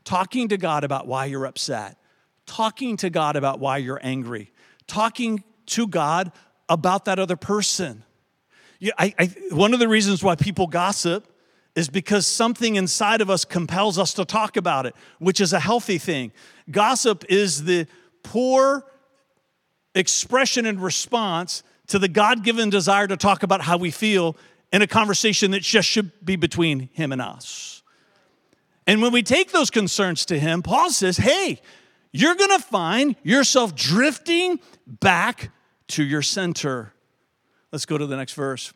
talking 0.02 0.48
to 0.48 0.56
God 0.56 0.82
about 0.82 1.06
why 1.06 1.26
you're 1.26 1.44
upset, 1.44 1.98
talking 2.46 2.96
to 2.96 3.10
God 3.10 3.36
about 3.36 3.60
why 3.60 3.76
you're 3.76 4.00
angry, 4.02 4.50
talking 4.86 5.44
to 5.66 5.86
God 5.86 6.32
about 6.70 7.04
that 7.04 7.18
other 7.18 7.36
person. 7.36 8.02
Yeah, 8.80 8.92
I, 8.98 9.14
I, 9.18 9.26
one 9.50 9.74
of 9.74 9.78
the 9.78 9.88
reasons 9.88 10.24
why 10.24 10.36
people 10.36 10.68
gossip 10.68 11.30
is 11.76 11.90
because 11.90 12.26
something 12.26 12.76
inside 12.76 13.20
of 13.20 13.28
us 13.28 13.44
compels 13.44 13.98
us 13.98 14.14
to 14.14 14.24
talk 14.24 14.56
about 14.56 14.86
it, 14.86 14.96
which 15.18 15.38
is 15.38 15.52
a 15.52 15.60
healthy 15.60 15.98
thing. 15.98 16.32
Gossip 16.70 17.26
is 17.28 17.64
the 17.64 17.86
poor 18.22 18.86
expression 19.94 20.64
and 20.64 20.82
response 20.82 21.62
to 21.88 21.98
the 21.98 22.08
God 22.08 22.42
given 22.42 22.70
desire 22.70 23.06
to 23.06 23.18
talk 23.18 23.42
about 23.42 23.60
how 23.60 23.76
we 23.76 23.90
feel 23.90 24.34
in 24.72 24.82
a 24.82 24.86
conversation 24.86 25.50
that 25.52 25.62
just 25.62 25.88
should 25.88 26.12
be 26.24 26.36
between 26.36 26.90
Him 26.92 27.12
and 27.12 27.20
us. 27.20 27.82
And 28.86 29.02
when 29.02 29.12
we 29.12 29.22
take 29.22 29.52
those 29.52 29.70
concerns 29.70 30.24
to 30.26 30.38
Him, 30.38 30.62
Paul 30.62 30.90
says, 30.90 31.18
hey, 31.18 31.60
you're 32.12 32.34
gonna 32.34 32.58
find 32.58 33.16
yourself 33.22 33.74
drifting 33.74 34.60
back 34.86 35.50
to 35.88 36.02
your 36.02 36.22
center. 36.22 36.92
Let's 37.70 37.86
go 37.86 37.98
to 37.98 38.06
the 38.06 38.16
next 38.16 38.32
verse. 38.32 38.72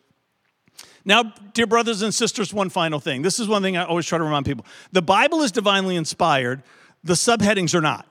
Now, 1.04 1.32
dear 1.52 1.66
brothers 1.66 2.02
and 2.02 2.14
sisters, 2.14 2.54
one 2.54 2.68
final 2.68 3.00
thing. 3.00 3.22
This 3.22 3.40
is 3.40 3.48
one 3.48 3.62
thing 3.62 3.76
I 3.76 3.84
always 3.84 4.06
try 4.06 4.18
to 4.18 4.24
remind 4.24 4.46
people. 4.46 4.64
The 4.92 5.02
Bible 5.02 5.42
is 5.42 5.50
divinely 5.50 5.96
inspired, 5.96 6.62
the 7.02 7.14
subheadings 7.14 7.74
are 7.74 7.80
not. 7.80 8.06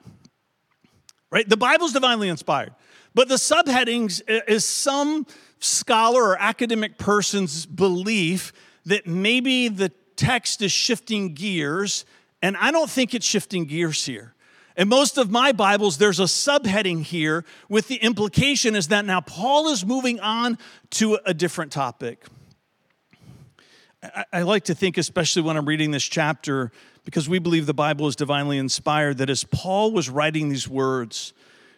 Right? 1.31 1.47
The 1.47 1.57
Bible 1.57 1.85
is 1.85 1.93
divinely 1.93 2.27
inspired, 2.27 2.73
but 3.15 3.29
the 3.29 3.35
subheadings 3.35 4.21
is 4.47 4.65
some 4.65 5.25
scholar 5.62 6.22
or 6.22 6.38
academic 6.41 6.98
person's 6.98 7.65
belief 7.65 8.51
that 8.86 9.08
maybe 9.08 9.68
the 9.70 9.89
text 10.15 10.62
is 10.62 10.72
shifting 10.72 11.34
gears, 11.34 12.03
and 12.41 12.58
I 12.58 12.72
don't 12.72 12.89
think 12.89 13.13
it's 13.13 13.25
shifting 13.25 13.65
gears 13.65 14.06
here. 14.06 14.34
In 14.75 14.88
most 14.88 15.18
of 15.18 15.30
my 15.30 15.51
Bibles, 15.51 15.98
there's 15.98 16.20
a 16.20 16.24
subheading 16.24 17.03
here 17.03 17.46
with 17.70 17.88
the 17.88 17.98
implication 17.98 18.75
is 18.75 18.88
that 18.88 19.06
now 19.06 19.22
Paul 19.22 19.70
is 19.70 19.86
moving 19.86 20.20
on 20.20 20.58
to 20.91 21.20
a 21.25 21.34
different 21.34 21.72
topic. 21.72 22.25
I, 24.34 24.41
like 24.41 24.63
to 24.65 24.74
think, 24.74 24.98
especially 24.98 25.44
when 25.44 25.58
I'm 25.58 25.68
reading 25.68 25.91
this 25.91 26.03
chapter, 26.03 26.72
because 27.06 27.30
we 27.30 27.38
believe 27.38 27.68
the 27.68 27.74
Bible 27.74 28.08
is 28.08 28.15
divinely 28.15 28.58
inspired, 28.58 29.20
that 29.20 29.30
as 29.30 29.44
Paul 29.44 29.91
was 29.91 30.10
writing 30.10 30.50
these 30.50 30.68
words, 30.68 31.34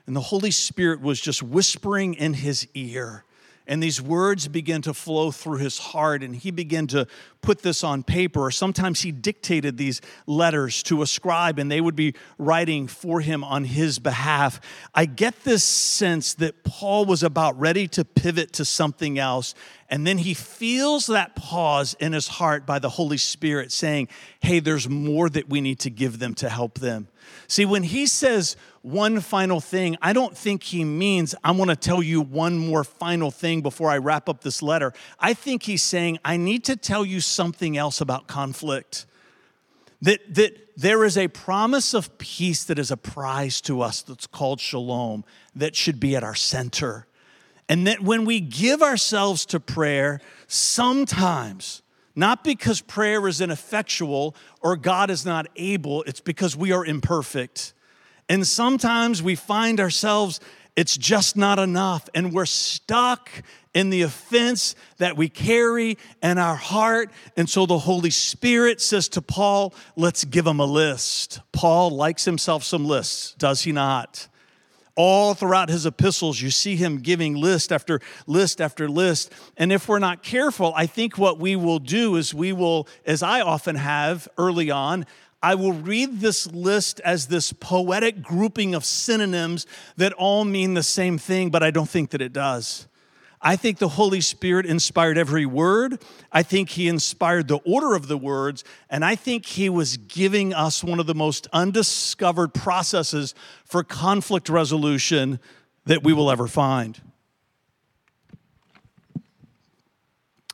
and 0.07 0.15
the 0.15 0.21
Holy 0.21 0.51
Spirit 0.51 1.01
was 1.01 1.19
just 1.19 1.43
whispering 1.43 2.13
in 2.13 2.35
his 2.35 2.67
ear, 2.73 3.25
and 3.65 3.81
these 3.81 4.01
words 4.01 4.47
began 4.47 4.81
to 4.81 4.93
flow 4.93 5.31
through 5.31 5.57
his 5.57 5.77
heart 5.77 6.21
and 6.21 6.35
he 6.35 6.51
began 6.51 6.85
to 6.87 7.07
put 7.41 7.61
this 7.61 7.83
on 7.83 8.03
paper. 8.03 8.41
Or 8.41 8.51
sometimes 8.51 9.01
he 9.01 9.11
dictated 9.11 9.77
these 9.77 10.01
letters 10.27 10.83
to 10.83 11.01
a 11.01 11.07
scribe 11.07 11.59
and 11.59 11.71
they 11.71 11.79
would 11.79 11.95
be 11.95 12.13
writing 12.37 12.87
for 12.87 13.21
him 13.21 13.43
on 13.43 13.63
his 13.63 13.99
behalf. 13.99 14.59
I 14.93 15.05
get 15.05 15.43
this 15.43 15.63
sense 15.63 16.33
that 16.35 16.63
paul 16.63 17.05
was 17.05 17.23
about 17.23 17.57
ready 17.57 17.87
to 17.89 18.03
pivot 18.03 18.53
to 18.53 18.65
something 18.65 19.17
else 19.17 19.55
and 19.93 20.07
then 20.07 20.17
he 20.17 20.33
feels 20.33 21.05
that 21.05 21.35
pause 21.35 21.95
in 21.99 22.13
his 22.13 22.27
heart 22.27 22.65
by 22.65 22.79
the 22.79 22.89
holy 22.89 23.17
spirit 23.17 23.71
saying 23.71 24.07
hey 24.41 24.59
there's 24.59 24.89
more 24.89 25.29
that 25.29 25.47
we 25.49 25.61
need 25.61 25.79
to 25.79 25.89
give 25.89 26.19
them 26.19 26.33
to 26.33 26.49
help 26.49 26.79
them 26.79 27.07
see 27.47 27.65
when 27.65 27.83
he 27.83 28.05
says 28.05 28.55
one 28.83 29.21
final 29.21 29.61
thing, 29.61 29.95
I 30.01 30.11
don't 30.11 30.37
think 30.37 30.61
he 30.61 30.83
means, 30.83 31.33
I 31.41 31.51
want 31.51 31.69
to 31.69 31.75
tell 31.77 32.03
you 32.03 32.19
one 32.19 32.57
more 32.57 32.83
final 32.83 33.31
thing 33.31 33.61
before 33.61 33.89
I 33.89 33.97
wrap 33.97 34.27
up 34.27 34.41
this 34.41 34.61
letter. 34.61 34.91
I 35.17 35.33
think 35.33 35.63
he's 35.63 35.81
saying, 35.81 36.19
I 36.25 36.35
need 36.35 36.65
to 36.65 36.75
tell 36.75 37.05
you 37.05 37.21
something 37.21 37.77
else 37.77 38.01
about 38.01 38.27
conflict. 38.27 39.05
That, 40.01 40.35
that 40.35 40.75
there 40.75 41.05
is 41.05 41.17
a 41.17 41.29
promise 41.29 41.93
of 41.93 42.17
peace 42.17 42.65
that 42.65 42.77
is 42.77 42.91
a 42.91 42.97
prize 42.97 43.61
to 43.61 43.81
us 43.81 44.01
that's 44.01 44.27
called 44.27 44.59
shalom 44.59 45.23
that 45.55 45.77
should 45.77 46.01
be 46.01 46.13
at 46.17 46.25
our 46.25 46.35
center. 46.35 47.07
And 47.69 47.87
that 47.87 48.01
when 48.01 48.25
we 48.25 48.39
give 48.39 48.81
ourselves 48.81 49.45
to 49.47 49.59
prayer, 49.59 50.19
sometimes, 50.47 51.81
not 52.15 52.43
because 52.43 52.81
prayer 52.81 53.27
is 53.27 53.41
ineffectual 53.41 54.35
or 54.61 54.75
God 54.75 55.09
is 55.09 55.25
not 55.25 55.47
able, 55.55 56.03
it's 56.03 56.21
because 56.21 56.55
we 56.55 56.71
are 56.71 56.85
imperfect 56.85 57.73
and 58.29 58.47
sometimes 58.47 59.21
we 59.21 59.35
find 59.35 59.79
ourselves, 59.79 60.39
it's 60.75 60.97
just 60.97 61.35
not 61.35 61.59
enough, 61.59 62.09
and 62.15 62.33
we're 62.33 62.45
stuck 62.45 63.29
in 63.73 63.89
the 63.89 64.03
offense 64.03 64.75
that 64.97 65.17
we 65.17 65.29
carry 65.29 65.97
in 66.21 66.37
our 66.37 66.55
heart. 66.55 67.11
And 67.35 67.49
so 67.49 67.65
the 67.65 67.79
Holy 67.79 68.11
Spirit 68.11 68.81
says 68.81 69.09
to 69.09 69.21
Paul, 69.21 69.73
let's 69.95 70.25
give 70.25 70.47
him 70.47 70.59
a 70.59 70.65
list. 70.65 71.41
Paul 71.51 71.91
likes 71.91 72.25
himself 72.25 72.63
some 72.63 72.85
lists, 72.85 73.33
does 73.37 73.63
he 73.63 73.71
not? 73.71 74.27
All 74.95 75.33
throughout 75.33 75.69
his 75.69 75.85
epistles, 75.85 76.39
you 76.39 76.51
see 76.51 76.75
him 76.75 76.99
giving 76.99 77.33
list 77.35 77.71
after 77.71 77.99
list 78.27 78.61
after 78.61 78.87
list. 78.87 79.31
And 79.57 79.71
if 79.71 79.87
we're 79.87 79.99
not 79.99 80.21
careful, 80.21 80.71
I 80.75 80.85
think 80.85 81.17
what 81.17 81.39
we 81.39 81.55
will 81.55 81.79
do 81.79 82.15
is 82.15 82.33
we 82.33 82.53
will, 82.53 82.87
as 83.05 83.23
I 83.23 83.41
often 83.41 83.75
have 83.75 84.27
early 84.37 84.69
on, 84.69 85.05
I 85.41 85.55
will 85.55 85.73
read 85.73 86.21
this 86.21 86.47
list 86.47 87.01
as 87.01 87.27
this 87.27 87.51
poetic 87.51 88.21
grouping 88.21 88.75
of 88.75 88.85
synonyms 88.85 89.65
that 89.97 90.13
all 90.13 90.45
mean 90.45 90.73
the 90.73 90.83
same 90.83 91.17
thing, 91.17 91.49
but 91.49 91.63
I 91.63 91.71
don't 91.71 91.89
think 91.89 92.11
that 92.11 92.21
it 92.21 92.31
does. 92.31 92.87
I 93.45 93.57
think 93.57 93.77
the 93.77 93.89
Holy 93.89 94.21
Spirit 94.21 94.65
inspired 94.65 95.17
every 95.17 95.45
word. 95.45 96.01
I 96.31 96.43
think 96.43 96.69
He 96.69 96.87
inspired 96.87 97.49
the 97.49 97.57
order 97.65 97.93
of 97.93 98.07
the 98.07 98.17
words. 98.17 98.63
And 98.89 99.03
I 99.03 99.15
think 99.15 99.45
He 99.45 99.67
was 99.67 99.97
giving 99.97 100.53
us 100.53 100.81
one 100.81 100.97
of 100.97 101.07
the 101.07 101.13
most 101.13 101.47
undiscovered 101.51 102.53
processes 102.53 103.35
for 103.65 103.83
conflict 103.83 104.47
resolution 104.47 105.41
that 105.85 106.03
we 106.03 106.13
will 106.13 106.31
ever 106.31 106.47
find. 106.47 107.01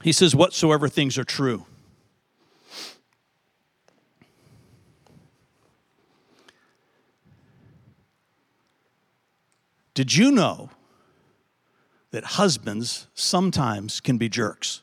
He 0.02 0.12
says, 0.12 0.34
Whatsoever 0.34 0.88
things 0.88 1.20
are 1.20 1.24
true. 1.24 1.66
Did 9.94 10.16
you 10.16 10.32
know 10.32 10.70
that 12.12 12.24
husbands 12.24 13.08
sometimes 13.14 14.00
can 14.00 14.18
be 14.18 14.30
jerks? 14.30 14.82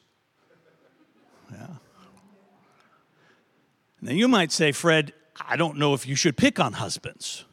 Yeah. 1.53 1.67
Now 4.01 4.13
you 4.13 4.29
might 4.29 4.53
say, 4.53 4.73
Fred, 4.73 5.13
I 5.41 5.57
don't 5.57 5.77
know 5.79 5.95
if 5.95 6.07
you 6.07 6.15
should 6.15 6.37
pick 6.37 6.61
on 6.61 6.75
husbands. 6.75 7.45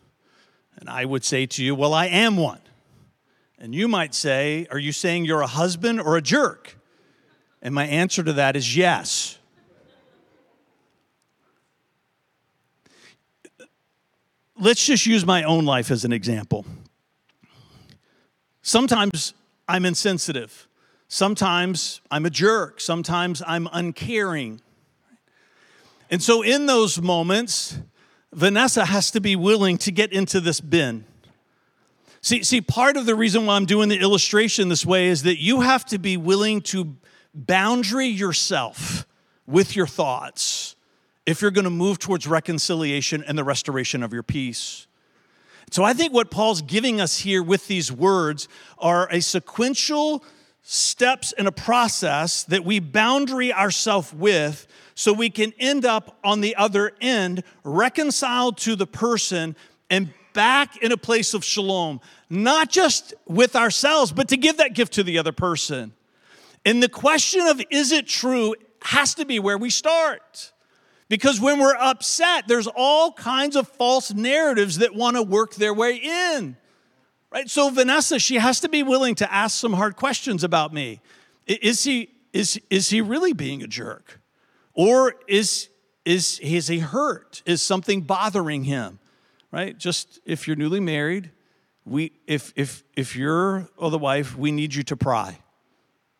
And 0.77 0.89
I 0.89 1.05
would 1.05 1.23
say 1.23 1.45
to 1.45 1.63
you, 1.63 1.75
well, 1.75 1.93
I 1.93 2.07
am 2.07 2.37
one. 2.37 2.59
And 3.57 3.73
you 3.73 3.87
might 3.87 4.13
say, 4.13 4.67
are 4.71 4.77
you 4.77 4.91
saying 4.91 5.25
you're 5.25 5.41
a 5.41 5.47
husband 5.47 6.01
or 6.01 6.17
a 6.17 6.21
jerk? 6.21 6.77
And 7.61 7.73
my 7.73 7.85
answer 7.85 8.23
to 8.23 8.33
that 8.33 8.55
is 8.55 8.75
yes. 8.75 9.37
Let's 14.59 14.85
just 14.85 15.05
use 15.05 15.25
my 15.25 15.43
own 15.43 15.65
life 15.65 15.91
as 15.91 16.05
an 16.05 16.11
example. 16.11 16.65
Sometimes 18.61 19.33
I'm 19.67 19.85
insensitive. 19.85 20.67
Sometimes 21.07 22.01
I'm 22.09 22.25
a 22.25 22.29
jerk. 22.29 22.81
Sometimes 22.81 23.41
I'm 23.45 23.67
uncaring. 23.71 24.61
And 26.09 26.21
so, 26.21 26.41
in 26.41 26.65
those 26.65 27.01
moments, 27.01 27.77
Vanessa 28.31 28.85
has 28.85 29.11
to 29.11 29.21
be 29.21 29.35
willing 29.35 29.77
to 29.79 29.91
get 29.91 30.11
into 30.11 30.39
this 30.39 30.59
bin. 30.59 31.05
See, 32.21 32.43
see, 32.43 32.61
part 32.61 32.97
of 32.97 33.05
the 33.05 33.15
reason 33.15 33.45
why 33.45 33.55
I'm 33.55 33.65
doing 33.65 33.89
the 33.89 33.99
illustration 33.99 34.69
this 34.69 34.85
way 34.85 35.07
is 35.07 35.23
that 35.23 35.41
you 35.41 35.61
have 35.61 35.85
to 35.87 35.99
be 35.99 36.17
willing 36.17 36.61
to 36.61 36.95
boundary 37.33 38.07
yourself 38.07 39.05
with 39.45 39.75
your 39.75 39.87
thoughts 39.87 40.75
if 41.25 41.41
you're 41.41 41.51
going 41.51 41.65
to 41.65 41.69
move 41.69 41.99
towards 41.99 42.27
reconciliation 42.27 43.23
and 43.27 43.37
the 43.37 43.43
restoration 43.43 44.03
of 44.03 44.13
your 44.13 44.23
peace. 44.23 44.87
So 45.73 45.83
I 45.83 45.93
think 45.93 46.13
what 46.13 46.29
Paul's 46.29 46.61
giving 46.61 47.01
us 47.01 47.17
here 47.17 47.41
with 47.41 47.65
these 47.65 47.91
words 47.91 48.47
are 48.77 49.09
a 49.09 49.21
sequential 49.21 50.23
steps 50.61 51.31
in 51.31 51.47
a 51.47 51.51
process 51.51 52.43
that 52.43 52.63
we 52.63 52.79
boundary 52.79 53.51
ourselves 53.51 54.13
with 54.13 54.67
so 54.93 55.11
we 55.13 55.31
can 55.31 55.51
end 55.57 55.83
up 55.83 56.19
on 56.23 56.41
the 56.41 56.55
other 56.57 56.91
end 57.01 57.43
reconciled 57.63 58.59
to 58.59 58.75
the 58.75 58.85
person 58.85 59.55
and 59.89 60.13
back 60.33 60.77
in 60.77 60.91
a 60.91 60.97
place 60.97 61.33
of 61.33 61.43
shalom, 61.43 62.01
not 62.29 62.69
just 62.69 63.15
with 63.25 63.55
ourselves, 63.55 64.11
but 64.11 64.27
to 64.27 64.37
give 64.37 64.57
that 64.57 64.75
gift 64.75 64.93
to 64.93 65.01
the 65.01 65.17
other 65.17 65.31
person. 65.31 65.91
And 66.63 66.83
the 66.83 66.87
question 66.87 67.47
of 67.47 67.59
is 67.71 67.91
it 67.91 68.05
true 68.05 68.53
has 68.83 69.15
to 69.15 69.25
be 69.25 69.39
where 69.39 69.57
we 69.57 69.71
start. 69.71 70.52
Because 71.13 71.39
when 71.39 71.59
we're 71.59 71.75
upset, 71.75 72.47
there's 72.47 72.65
all 72.65 73.11
kinds 73.11 73.55
of 73.55 73.67
false 73.67 74.11
narratives 74.11 74.79
that 74.79 74.95
want 74.95 75.15
to 75.15 75.21
work 75.21 75.53
their 75.53 75.71
way 75.71 75.97
in. 75.97 76.57
Right? 77.31 77.47
So 77.47 77.69
Vanessa, 77.69 78.17
she 78.17 78.37
has 78.37 78.61
to 78.61 78.67
be 78.67 78.81
willing 78.81 79.13
to 79.15 79.31
ask 79.31 79.55
some 79.55 79.73
hard 79.73 79.95
questions 79.95 80.43
about 80.43 80.73
me. 80.73 81.01
Is 81.45 81.83
he 81.83 82.09
is 82.33 82.59
is 82.71 82.89
he 82.89 82.99
really 82.99 83.31
being 83.31 83.61
a 83.61 83.67
jerk? 83.67 84.21
Or 84.73 85.13
is 85.27 85.69
is 86.03 86.39
is 86.39 86.65
he 86.65 86.79
hurt? 86.79 87.43
Is 87.45 87.61
something 87.61 88.01
bothering 88.01 88.63
him? 88.63 88.97
Right? 89.51 89.77
Just 89.77 90.19
if 90.25 90.47
you're 90.47 90.55
newly 90.55 90.79
married, 90.79 91.29
we 91.85 92.13
if 92.25 92.53
if 92.55 92.83
if 92.95 93.15
you're 93.15 93.69
oh, 93.77 93.91
the 93.91 93.99
wife, 93.99 94.35
we 94.35 94.51
need 94.51 94.73
you 94.73 94.81
to 94.81 94.97
pry. 94.97 95.37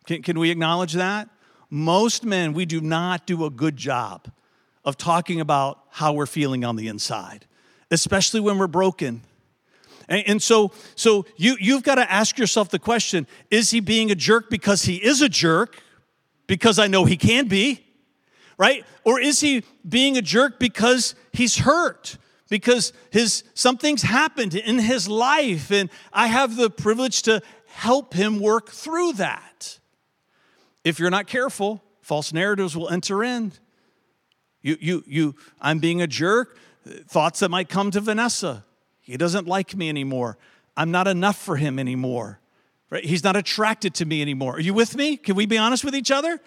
Can, 0.06 0.22
can 0.22 0.38
we 0.38 0.52
acknowledge 0.52 0.94
that? 0.94 1.30
Most 1.72 2.24
men, 2.24 2.54
we 2.54 2.68
do 2.68 2.80
not 2.80 3.26
do 3.26 3.44
a 3.44 3.50
good 3.50 3.76
job 3.76 4.30
of 4.86 4.98
talking 4.98 5.40
about 5.40 5.80
how 5.90 6.14
we're 6.14 6.26
feeling 6.26 6.66
on 6.66 6.76
the 6.76 6.88
inside, 6.88 7.46
especially 7.92 8.40
when 8.40 8.58
we're 8.58 8.68
broken 8.68 9.22
and, 10.10 10.24
and 10.28 10.44
so, 10.44 10.72
so 10.96 11.26
you, 11.38 11.56
you've 11.60 11.84
got 11.84 11.96
to 11.96 12.12
ask 12.12 12.38
yourself 12.38 12.70
the 12.70 12.80
question 12.80 13.28
is 13.50 13.72
he 13.72 13.80
being 13.80 14.12
a 14.12 14.16
jerk 14.16 14.50
because 14.50 14.84
he 14.84 14.96
is 14.96 15.22
a 15.22 15.30
jerk? 15.30 15.82
Because 16.48 16.78
I 16.78 16.88
know 16.88 17.06
he 17.06 17.16
can 17.16 17.48
be, 17.48 17.86
right? 18.58 18.86
Or 19.04 19.20
is 19.20 19.40
he 19.40 19.64
being 19.88 20.18
a 20.18 20.22
jerk 20.22 20.60
because 20.60 21.16
he's 21.32 21.58
hurt? 21.58 22.18
Because 22.50 22.94
his 23.12 23.44
something's 23.54 24.04
happened 24.04 24.54
in 24.54 24.78
his 24.78 25.08
life, 25.08 25.72
and 25.72 25.90
I 26.12 26.28
have 26.28 26.56
the 26.56 26.70
privilege 26.70 27.24
to 27.24 27.42
help 27.66 28.14
him 28.14 28.40
work 28.40 28.70
through 28.70 29.14
that. 29.14 29.80
If 30.84 31.00
you're 31.00 31.10
not 31.10 31.26
careful, 31.26 31.82
false 32.02 32.34
narratives 32.34 32.76
will 32.78 32.90
enter 32.90 33.24
in. 33.24 33.54
You, 34.64 34.78
you, 34.82 35.04
you, 35.06 35.36
I'm 35.62 35.78
being 35.78 36.02
a 36.02 36.08
jerk. 36.08 36.58
Thoughts 37.08 37.40
that 37.42 37.50
might 37.50 37.70
come 37.70 37.92
to 37.92 38.02
Vanessa. 38.02 38.66
He 39.02 39.16
doesn't 39.18 39.48
like 39.48 39.76
me 39.76 39.90
anymore. 39.90 40.38
I'm 40.76 40.90
not 40.90 41.08
enough 41.08 41.38
for 41.38 41.58
him 41.58 41.78
anymore. 41.78 42.40
Right? 42.90 43.04
He's 43.04 43.24
not 43.24 43.36
attracted 43.36 43.94
to 43.96 44.06
me 44.06 44.22
anymore. 44.22 44.56
Are 44.56 44.60
you 44.60 44.74
with 44.74 44.96
me? 44.96 45.18
Can 45.18 45.36
we 45.36 45.46
be 45.46 45.58
honest 45.58 45.84
with 45.84 45.96
each 45.96 46.12
other? 46.12 46.40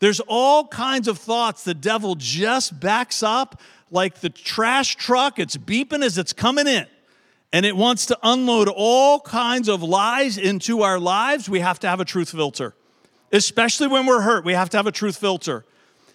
There's 0.00 0.20
all 0.20 0.66
kinds 0.66 1.08
of 1.08 1.18
thoughts 1.18 1.62
the 1.62 1.74
devil 1.74 2.14
just 2.16 2.78
backs 2.80 3.22
up 3.22 3.60
like 3.90 4.20
the 4.20 4.30
trash 4.30 4.96
truck. 4.96 5.38
It's 5.38 5.56
beeping 5.56 6.02
as 6.02 6.18
it's 6.18 6.32
coming 6.32 6.66
in. 6.66 6.86
And 7.52 7.66
it 7.66 7.76
wants 7.76 8.06
to 8.06 8.18
unload 8.22 8.68
all 8.68 9.20
kinds 9.20 9.68
of 9.68 9.82
lies 9.82 10.38
into 10.38 10.82
our 10.82 10.98
lives. 10.98 11.48
We 11.48 11.60
have 11.60 11.78
to 11.80 11.88
have 11.88 12.00
a 12.00 12.04
truth 12.04 12.30
filter. 12.30 12.74
Especially 13.32 13.88
when 13.88 14.06
we're 14.06 14.22
hurt, 14.22 14.44
we 14.44 14.54
have 14.54 14.70
to 14.70 14.76
have 14.76 14.86
a 14.86 14.92
truth 14.92 15.16
filter. 15.16 15.64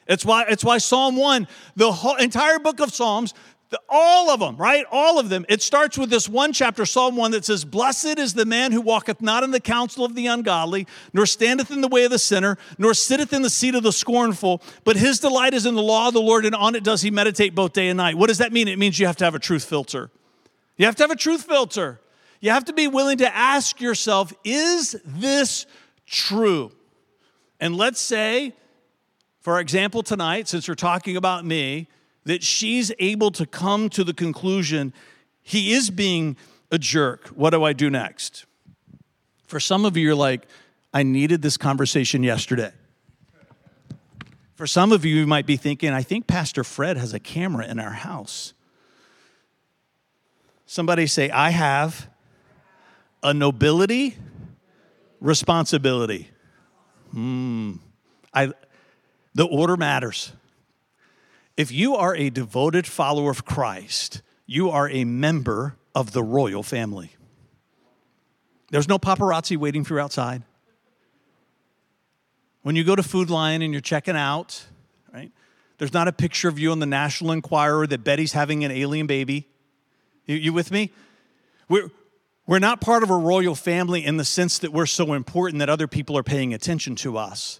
It's 0.07 0.23
why, 0.23 0.45
it's 0.47 0.63
why 0.63 0.77
Psalm 0.77 1.15
1, 1.15 1.47
the 1.75 1.91
whole 1.91 2.15
entire 2.15 2.59
book 2.59 2.79
of 2.79 2.93
Psalms, 2.93 3.33
all 3.89 4.29
of 4.29 4.39
them, 4.39 4.55
right? 4.57 4.85
All 4.91 5.19
of 5.19 5.29
them. 5.29 5.45
It 5.49 5.61
starts 5.61 5.97
with 5.97 6.09
this 6.09 6.29
one 6.29 6.53
chapter, 6.53 6.85
Psalm 6.85 7.15
1, 7.15 7.31
that 7.31 7.45
says, 7.45 7.65
Blessed 7.65 8.19
is 8.19 8.33
the 8.33 8.45
man 8.45 8.71
who 8.71 8.81
walketh 8.81 9.21
not 9.21 9.43
in 9.43 9.51
the 9.51 9.59
counsel 9.59 10.05
of 10.05 10.15
the 10.15 10.27
ungodly, 10.27 10.87
nor 11.13 11.25
standeth 11.25 11.71
in 11.71 11.81
the 11.81 11.87
way 11.87 12.05
of 12.05 12.11
the 12.11 12.19
sinner, 12.19 12.57
nor 12.77 12.93
sitteth 12.93 13.33
in 13.33 13.41
the 13.41 13.49
seat 13.49 13.75
of 13.75 13.83
the 13.83 13.91
scornful, 13.91 14.61
but 14.83 14.95
his 14.95 15.19
delight 15.19 15.53
is 15.53 15.65
in 15.65 15.75
the 15.75 15.81
law 15.81 16.07
of 16.07 16.13
the 16.13 16.21
Lord, 16.21 16.45
and 16.45 16.55
on 16.55 16.75
it 16.75 16.83
does 16.83 17.01
he 17.01 17.11
meditate 17.11 17.55
both 17.55 17.73
day 17.73 17.89
and 17.89 17.97
night. 17.97 18.15
What 18.15 18.27
does 18.27 18.37
that 18.37 18.53
mean? 18.53 18.67
It 18.67 18.79
means 18.79 18.99
you 18.99 19.07
have 19.07 19.17
to 19.17 19.25
have 19.25 19.35
a 19.35 19.39
truth 19.39 19.65
filter. 19.65 20.11
You 20.77 20.85
have 20.85 20.95
to 20.97 21.03
have 21.03 21.11
a 21.11 21.15
truth 21.15 21.43
filter. 21.43 21.99
You 22.41 22.51
have 22.51 22.65
to 22.65 22.73
be 22.73 22.87
willing 22.87 23.17
to 23.19 23.35
ask 23.35 23.81
yourself, 23.81 24.31
is 24.43 24.95
this 25.03 25.65
true? 26.05 26.71
And 27.59 27.75
let's 27.75 27.99
say, 27.99 28.53
for 29.45 29.59
example, 29.59 30.01
tonight, 30.01 30.47
since 30.47 30.67
we're 30.67 30.73
talking 30.73 31.15
about 31.15 31.45
me, 31.45 31.87
that 32.23 32.41
she's 32.41 32.91
able 32.97 33.29
to 33.29 33.45
come 33.45 33.89
to 33.89 34.03
the 34.03 34.11
conclusion 34.11 34.91
he 35.43 35.71
is 35.71 35.91
being 35.91 36.35
a 36.71 36.79
jerk. 36.79 37.27
What 37.27 37.51
do 37.51 37.63
I 37.63 37.71
do 37.71 37.91
next? 37.91 38.47
For 39.45 39.59
some 39.59 39.85
of 39.85 39.95
you, 39.95 40.03
you're 40.03 40.15
like, 40.15 40.47
I 40.95 41.03
needed 41.03 41.43
this 41.43 41.57
conversation 41.57 42.23
yesterday. 42.23 42.71
For 44.55 44.65
some 44.65 44.91
of 44.91 45.05
you, 45.05 45.15
you 45.15 45.27
might 45.27 45.45
be 45.45 45.57
thinking, 45.57 45.91
I 45.91 46.01
think 46.01 46.25
Pastor 46.25 46.63
Fred 46.63 46.97
has 46.97 47.13
a 47.13 47.19
camera 47.19 47.67
in 47.67 47.79
our 47.79 47.93
house. 47.93 48.53
Somebody 50.65 51.05
say, 51.05 51.29
I 51.29 51.51
have 51.51 52.09
a 53.21 53.31
nobility 53.31 54.17
responsibility. 55.21 56.31
Hmm. 57.11 57.73
I, 58.33 58.51
the 59.35 59.45
order 59.45 59.77
matters. 59.77 60.31
If 61.57 61.71
you 61.71 61.95
are 61.95 62.15
a 62.15 62.29
devoted 62.29 62.87
follower 62.87 63.29
of 63.29 63.45
Christ, 63.45 64.21
you 64.47 64.69
are 64.69 64.89
a 64.89 65.03
member 65.03 65.75
of 65.93 66.13
the 66.13 66.23
royal 66.23 66.63
family. 66.63 67.11
There's 68.71 68.87
no 68.87 68.97
paparazzi 68.97 69.57
waiting 69.57 69.83
for 69.83 69.95
you 69.95 69.99
outside. 69.99 70.41
When 72.63 72.75
you 72.75 72.83
go 72.83 72.95
to 72.95 73.03
Food 73.03 73.29
Lion 73.29 73.61
and 73.61 73.73
you're 73.73 73.81
checking 73.81 74.15
out, 74.15 74.65
right? 75.13 75.31
There's 75.77 75.93
not 75.93 76.07
a 76.07 76.13
picture 76.13 76.47
of 76.47 76.57
you 76.57 76.71
on 76.71 76.79
the 76.79 76.85
National 76.85 77.31
Enquirer 77.31 77.85
that 77.87 78.03
Betty's 78.03 78.33
having 78.33 78.63
an 78.63 78.71
alien 78.71 79.05
baby. 79.05 79.47
You, 80.25 80.35
you 80.37 80.53
with 80.53 80.71
me? 80.71 80.91
We're, 81.69 81.91
we're 82.47 82.59
not 82.59 82.81
part 82.81 83.03
of 83.03 83.09
a 83.09 83.15
royal 83.15 83.55
family 83.55 84.03
in 84.03 84.17
the 84.17 84.25
sense 84.25 84.57
that 84.59 84.71
we're 84.73 84.85
so 84.87 85.13
important 85.13 85.59
that 85.59 85.69
other 85.69 85.87
people 85.87 86.17
are 86.17 86.23
paying 86.23 86.53
attention 86.53 86.95
to 86.97 87.17
us. 87.17 87.59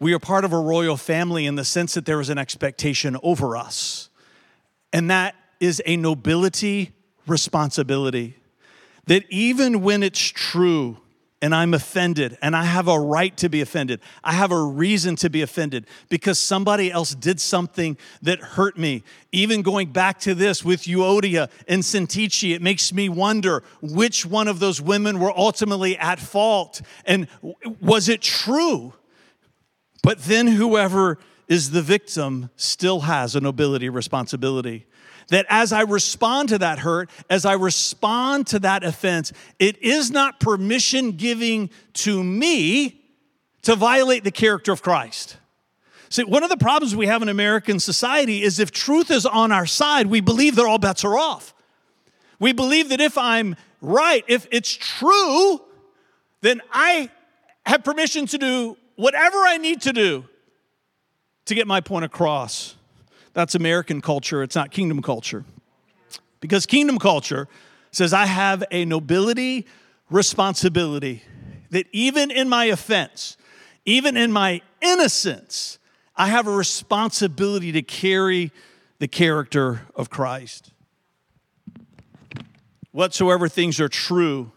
We 0.00 0.12
are 0.12 0.18
part 0.18 0.44
of 0.44 0.52
a 0.52 0.58
royal 0.58 0.96
family 0.96 1.46
in 1.46 1.54
the 1.54 1.64
sense 1.64 1.94
that 1.94 2.06
there 2.06 2.20
is 2.20 2.30
an 2.30 2.38
expectation 2.38 3.16
over 3.22 3.56
us. 3.56 4.08
And 4.92 5.10
that 5.10 5.34
is 5.60 5.82
a 5.86 5.96
nobility 5.96 6.92
responsibility. 7.26 8.36
That 9.06 9.24
even 9.30 9.82
when 9.82 10.02
it's 10.02 10.20
true 10.20 10.98
and 11.42 11.54
I'm 11.54 11.74
offended, 11.74 12.38
and 12.40 12.56
I 12.56 12.64
have 12.64 12.88
a 12.88 12.98
right 12.98 13.36
to 13.36 13.50
be 13.50 13.60
offended, 13.60 14.00
I 14.22 14.32
have 14.32 14.50
a 14.50 14.62
reason 14.62 15.14
to 15.16 15.28
be 15.28 15.42
offended 15.42 15.86
because 16.08 16.38
somebody 16.38 16.90
else 16.90 17.14
did 17.14 17.38
something 17.38 17.98
that 18.22 18.38
hurt 18.40 18.78
me. 18.78 19.02
Even 19.30 19.60
going 19.60 19.92
back 19.92 20.20
to 20.20 20.34
this 20.34 20.64
with 20.64 20.84
Euodia 20.84 21.50
and 21.68 21.82
Syntyche, 21.82 22.54
it 22.54 22.62
makes 22.62 22.94
me 22.94 23.10
wonder 23.10 23.62
which 23.82 24.24
one 24.24 24.48
of 24.48 24.58
those 24.58 24.80
women 24.80 25.20
were 25.20 25.36
ultimately 25.36 25.98
at 25.98 26.18
fault. 26.18 26.80
And 27.04 27.28
was 27.78 28.08
it 28.08 28.22
true? 28.22 28.94
But 30.04 30.18
then 30.24 30.46
whoever 30.46 31.16
is 31.48 31.70
the 31.70 31.80
victim 31.80 32.50
still 32.56 33.00
has 33.00 33.34
a 33.34 33.40
nobility 33.40 33.88
responsibility. 33.88 34.86
That 35.28 35.46
as 35.48 35.72
I 35.72 35.80
respond 35.80 36.50
to 36.50 36.58
that 36.58 36.80
hurt, 36.80 37.08
as 37.30 37.46
I 37.46 37.54
respond 37.54 38.46
to 38.48 38.58
that 38.58 38.84
offense, 38.84 39.32
it 39.58 39.82
is 39.82 40.10
not 40.10 40.40
permission 40.40 41.12
giving 41.12 41.70
to 41.94 42.22
me 42.22 43.00
to 43.62 43.74
violate 43.74 44.24
the 44.24 44.30
character 44.30 44.72
of 44.72 44.82
Christ. 44.82 45.38
See, 46.10 46.22
one 46.22 46.42
of 46.42 46.50
the 46.50 46.58
problems 46.58 46.94
we 46.94 47.06
have 47.06 47.22
in 47.22 47.30
American 47.30 47.80
society 47.80 48.42
is 48.42 48.58
if 48.58 48.70
truth 48.70 49.10
is 49.10 49.24
on 49.24 49.52
our 49.52 49.64
side, 49.64 50.08
we 50.08 50.20
believe 50.20 50.56
that 50.56 50.66
all 50.66 50.76
bets 50.76 51.02
are 51.02 51.16
off. 51.16 51.54
We 52.38 52.52
believe 52.52 52.90
that 52.90 53.00
if 53.00 53.16
I'm 53.16 53.56
right, 53.80 54.22
if 54.28 54.46
it's 54.52 54.70
true, 54.70 55.62
then 56.42 56.60
I 56.70 57.08
have 57.64 57.82
permission 57.82 58.26
to 58.26 58.36
do 58.36 58.76
whatever 58.96 59.38
I 59.38 59.56
need 59.56 59.82
to 59.82 59.92
do 59.92 60.24
to 61.46 61.54
get 61.54 61.66
my 61.66 61.80
point 61.80 62.04
across. 62.04 62.76
That's 63.32 63.54
American 63.54 64.00
culture, 64.00 64.42
it's 64.42 64.54
not 64.54 64.70
kingdom 64.70 65.02
culture. 65.02 65.44
Because 66.40 66.66
kingdom 66.66 66.98
culture 66.98 67.48
says, 67.90 68.12
I 68.12 68.26
have 68.26 68.64
a 68.70 68.84
nobility 68.84 69.66
responsibility 70.10 71.22
that 71.70 71.86
even 71.92 72.30
in 72.30 72.48
my 72.48 72.66
offense, 72.66 73.36
even 73.84 74.16
in 74.16 74.30
my 74.30 74.60
innocence, 74.80 75.78
I 76.16 76.28
have 76.28 76.46
a 76.46 76.50
responsibility 76.50 77.72
to 77.72 77.82
carry 77.82 78.52
the 78.98 79.08
character 79.08 79.82
of 79.96 80.10
Christ. 80.10 80.70
Whatsoever 82.92 83.48
things 83.48 83.80
are 83.80 83.88
true, 83.88 84.52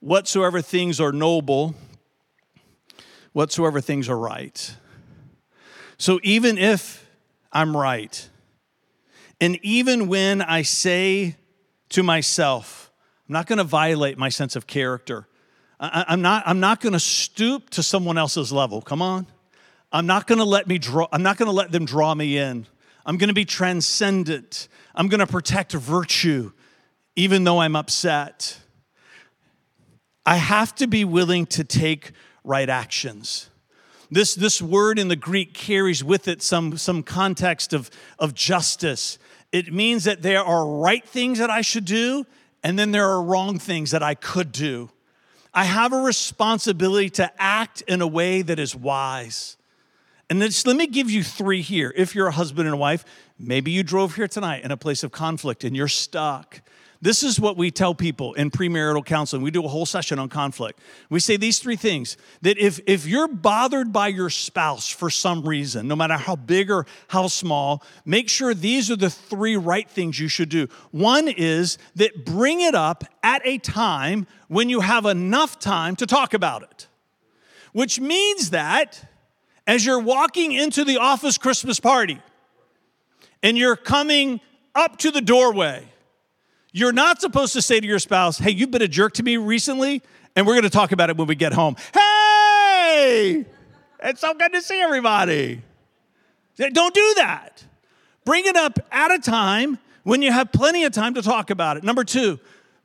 whatsoever 0.00 0.60
things 0.60 1.00
are 1.00 1.12
noble, 1.12 1.74
whatsoever 3.32 3.80
things 3.80 4.08
are 4.08 4.18
right. 4.18 4.76
So 5.98 6.20
even 6.22 6.58
if 6.58 7.06
I'm 7.52 7.76
right, 7.76 8.28
and 9.40 9.58
even 9.62 10.08
when 10.08 10.42
I 10.42 10.62
say 10.62 11.36
to 11.90 12.02
myself, 12.02 12.90
I'm 13.28 13.32
not 13.32 13.46
going 13.46 13.58
to 13.58 13.64
violate 13.64 14.18
my 14.18 14.28
sense 14.28 14.56
of 14.56 14.66
character. 14.66 15.26
I, 15.78 16.04
am 16.08 16.20
not, 16.20 16.42
I'm 16.46 16.60
not 16.60 16.80
going 16.80 16.92
to 16.92 17.00
stoop 17.00 17.70
to 17.70 17.82
someone 17.82 18.18
else's 18.18 18.52
level. 18.52 18.82
Come 18.82 19.00
on. 19.00 19.26
I'm 19.92 20.06
not 20.06 20.26
going 20.26 20.38
to 20.38 20.44
let 20.44 20.68
me 20.68 20.78
draw, 20.78 21.08
I'm 21.10 21.22
not 21.22 21.36
going 21.36 21.46
to 21.46 21.52
let 21.52 21.72
them 21.72 21.84
draw 21.84 22.14
me 22.14 22.38
in. 22.38 22.66
I'm 23.06 23.16
going 23.16 23.28
to 23.28 23.34
be 23.34 23.44
transcendent. 23.44 24.68
I'm 24.94 25.08
going 25.08 25.20
to 25.20 25.26
protect 25.26 25.72
virtue, 25.72 26.52
even 27.16 27.44
though 27.44 27.60
I'm 27.60 27.74
upset. 27.74 28.58
I 30.26 30.36
have 30.36 30.74
to 30.76 30.86
be 30.86 31.04
willing 31.04 31.46
to 31.46 31.64
take 31.64 32.12
right 32.44 32.68
actions. 32.68 33.50
This, 34.10 34.34
this 34.34 34.60
word 34.60 34.98
in 34.98 35.08
the 35.08 35.16
Greek 35.16 35.54
carries 35.54 36.02
with 36.02 36.26
it 36.26 36.42
some, 36.42 36.76
some 36.76 37.02
context 37.02 37.72
of, 37.72 37.90
of 38.18 38.34
justice. 38.34 39.18
It 39.52 39.72
means 39.72 40.04
that 40.04 40.22
there 40.22 40.42
are 40.42 40.66
right 40.66 41.06
things 41.06 41.38
that 41.38 41.50
I 41.50 41.60
should 41.60 41.84
do 41.84 42.26
and 42.62 42.78
then 42.78 42.90
there 42.90 43.08
are 43.08 43.22
wrong 43.22 43.58
things 43.58 43.92
that 43.92 44.02
I 44.02 44.14
could 44.14 44.52
do. 44.52 44.90
I 45.52 45.64
have 45.64 45.92
a 45.92 46.00
responsibility 46.00 47.10
to 47.10 47.30
act 47.40 47.82
in 47.82 48.02
a 48.02 48.06
way 48.06 48.42
that 48.42 48.58
is 48.58 48.76
wise. 48.76 49.56
And 50.28 50.40
just 50.42 50.66
let 50.66 50.76
me 50.76 50.86
give 50.86 51.10
you 51.10 51.24
three 51.24 51.60
here. 51.60 51.92
If 51.96 52.14
you're 52.14 52.28
a 52.28 52.32
husband 52.32 52.68
and 52.68 52.74
a 52.74 52.78
wife, 52.78 53.04
maybe 53.38 53.72
you 53.72 53.82
drove 53.82 54.14
here 54.14 54.28
tonight 54.28 54.62
in 54.62 54.70
a 54.70 54.76
place 54.76 55.02
of 55.02 55.10
conflict 55.10 55.64
and 55.64 55.76
you're 55.76 55.88
stuck. 55.88 56.60
This 57.02 57.22
is 57.22 57.40
what 57.40 57.56
we 57.56 57.70
tell 57.70 57.94
people 57.94 58.34
in 58.34 58.50
premarital 58.50 59.06
counseling. 59.06 59.42
We 59.42 59.50
do 59.50 59.64
a 59.64 59.68
whole 59.68 59.86
session 59.86 60.18
on 60.18 60.28
conflict. 60.28 60.80
We 61.08 61.18
say 61.18 61.38
these 61.38 61.58
three 61.58 61.76
things 61.76 62.18
that 62.42 62.58
if, 62.58 62.78
if 62.86 63.06
you're 63.06 63.28
bothered 63.28 63.90
by 63.90 64.08
your 64.08 64.28
spouse 64.28 64.90
for 64.90 65.08
some 65.08 65.42
reason, 65.42 65.88
no 65.88 65.96
matter 65.96 66.18
how 66.18 66.36
big 66.36 66.70
or 66.70 66.84
how 67.08 67.28
small, 67.28 67.82
make 68.04 68.28
sure 68.28 68.52
these 68.52 68.90
are 68.90 68.96
the 68.96 69.08
three 69.08 69.56
right 69.56 69.88
things 69.88 70.20
you 70.20 70.28
should 70.28 70.50
do. 70.50 70.68
One 70.90 71.28
is 71.28 71.78
that 71.96 72.26
bring 72.26 72.60
it 72.60 72.74
up 72.74 73.04
at 73.22 73.40
a 73.46 73.56
time 73.56 74.26
when 74.48 74.68
you 74.68 74.80
have 74.80 75.06
enough 75.06 75.58
time 75.58 75.96
to 75.96 76.06
talk 76.06 76.34
about 76.34 76.64
it, 76.64 76.86
which 77.72 77.98
means 77.98 78.50
that 78.50 79.10
as 79.66 79.86
you're 79.86 80.00
walking 80.00 80.52
into 80.52 80.84
the 80.84 80.98
office 80.98 81.38
Christmas 81.38 81.80
party 81.80 82.20
and 83.42 83.56
you're 83.56 83.76
coming 83.76 84.42
up 84.74 84.98
to 84.98 85.10
the 85.10 85.22
doorway, 85.22 85.86
you're 86.72 86.92
not 86.92 87.20
supposed 87.20 87.52
to 87.54 87.62
say 87.62 87.80
to 87.80 87.86
your 87.86 87.98
spouse, 87.98 88.38
hey, 88.38 88.50
you've 88.50 88.70
been 88.70 88.82
a 88.82 88.88
jerk 88.88 89.14
to 89.14 89.22
me 89.22 89.36
recently, 89.36 90.02
and 90.36 90.46
we're 90.46 90.54
gonna 90.54 90.70
talk 90.70 90.92
about 90.92 91.10
it 91.10 91.16
when 91.16 91.26
we 91.26 91.34
get 91.34 91.52
home. 91.52 91.76
Hey, 91.92 93.44
it's 94.02 94.20
so 94.20 94.34
good 94.34 94.52
to 94.52 94.62
see 94.62 94.80
everybody. 94.80 95.62
Don't 96.56 96.94
do 96.94 97.14
that. 97.16 97.64
Bring 98.24 98.44
it 98.46 98.56
up 98.56 98.78
at 98.92 99.10
a 99.10 99.18
time 99.18 99.78
when 100.02 100.22
you 100.22 100.30
have 100.30 100.52
plenty 100.52 100.84
of 100.84 100.92
time 100.92 101.14
to 101.14 101.22
talk 101.22 101.50
about 101.50 101.76
it. 101.76 101.84
Number 101.84 102.04
two, 102.04 102.38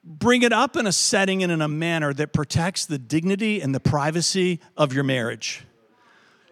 bring 0.04 0.44
it 0.44 0.54
up 0.54 0.76
in 0.76 0.88
a 0.88 0.92
setting 0.92 1.44
and 1.44 1.52
in 1.52 1.62
a 1.62 1.68
manner 1.68 2.14
that 2.14 2.34
protects 2.34 2.86
the 2.86 2.98
dignity 2.98 3.62
and 3.62 3.76
the 3.76 3.80
privacy 3.80 4.62
of 4.78 4.94
your 4.94 5.04
marriage. 5.04 5.66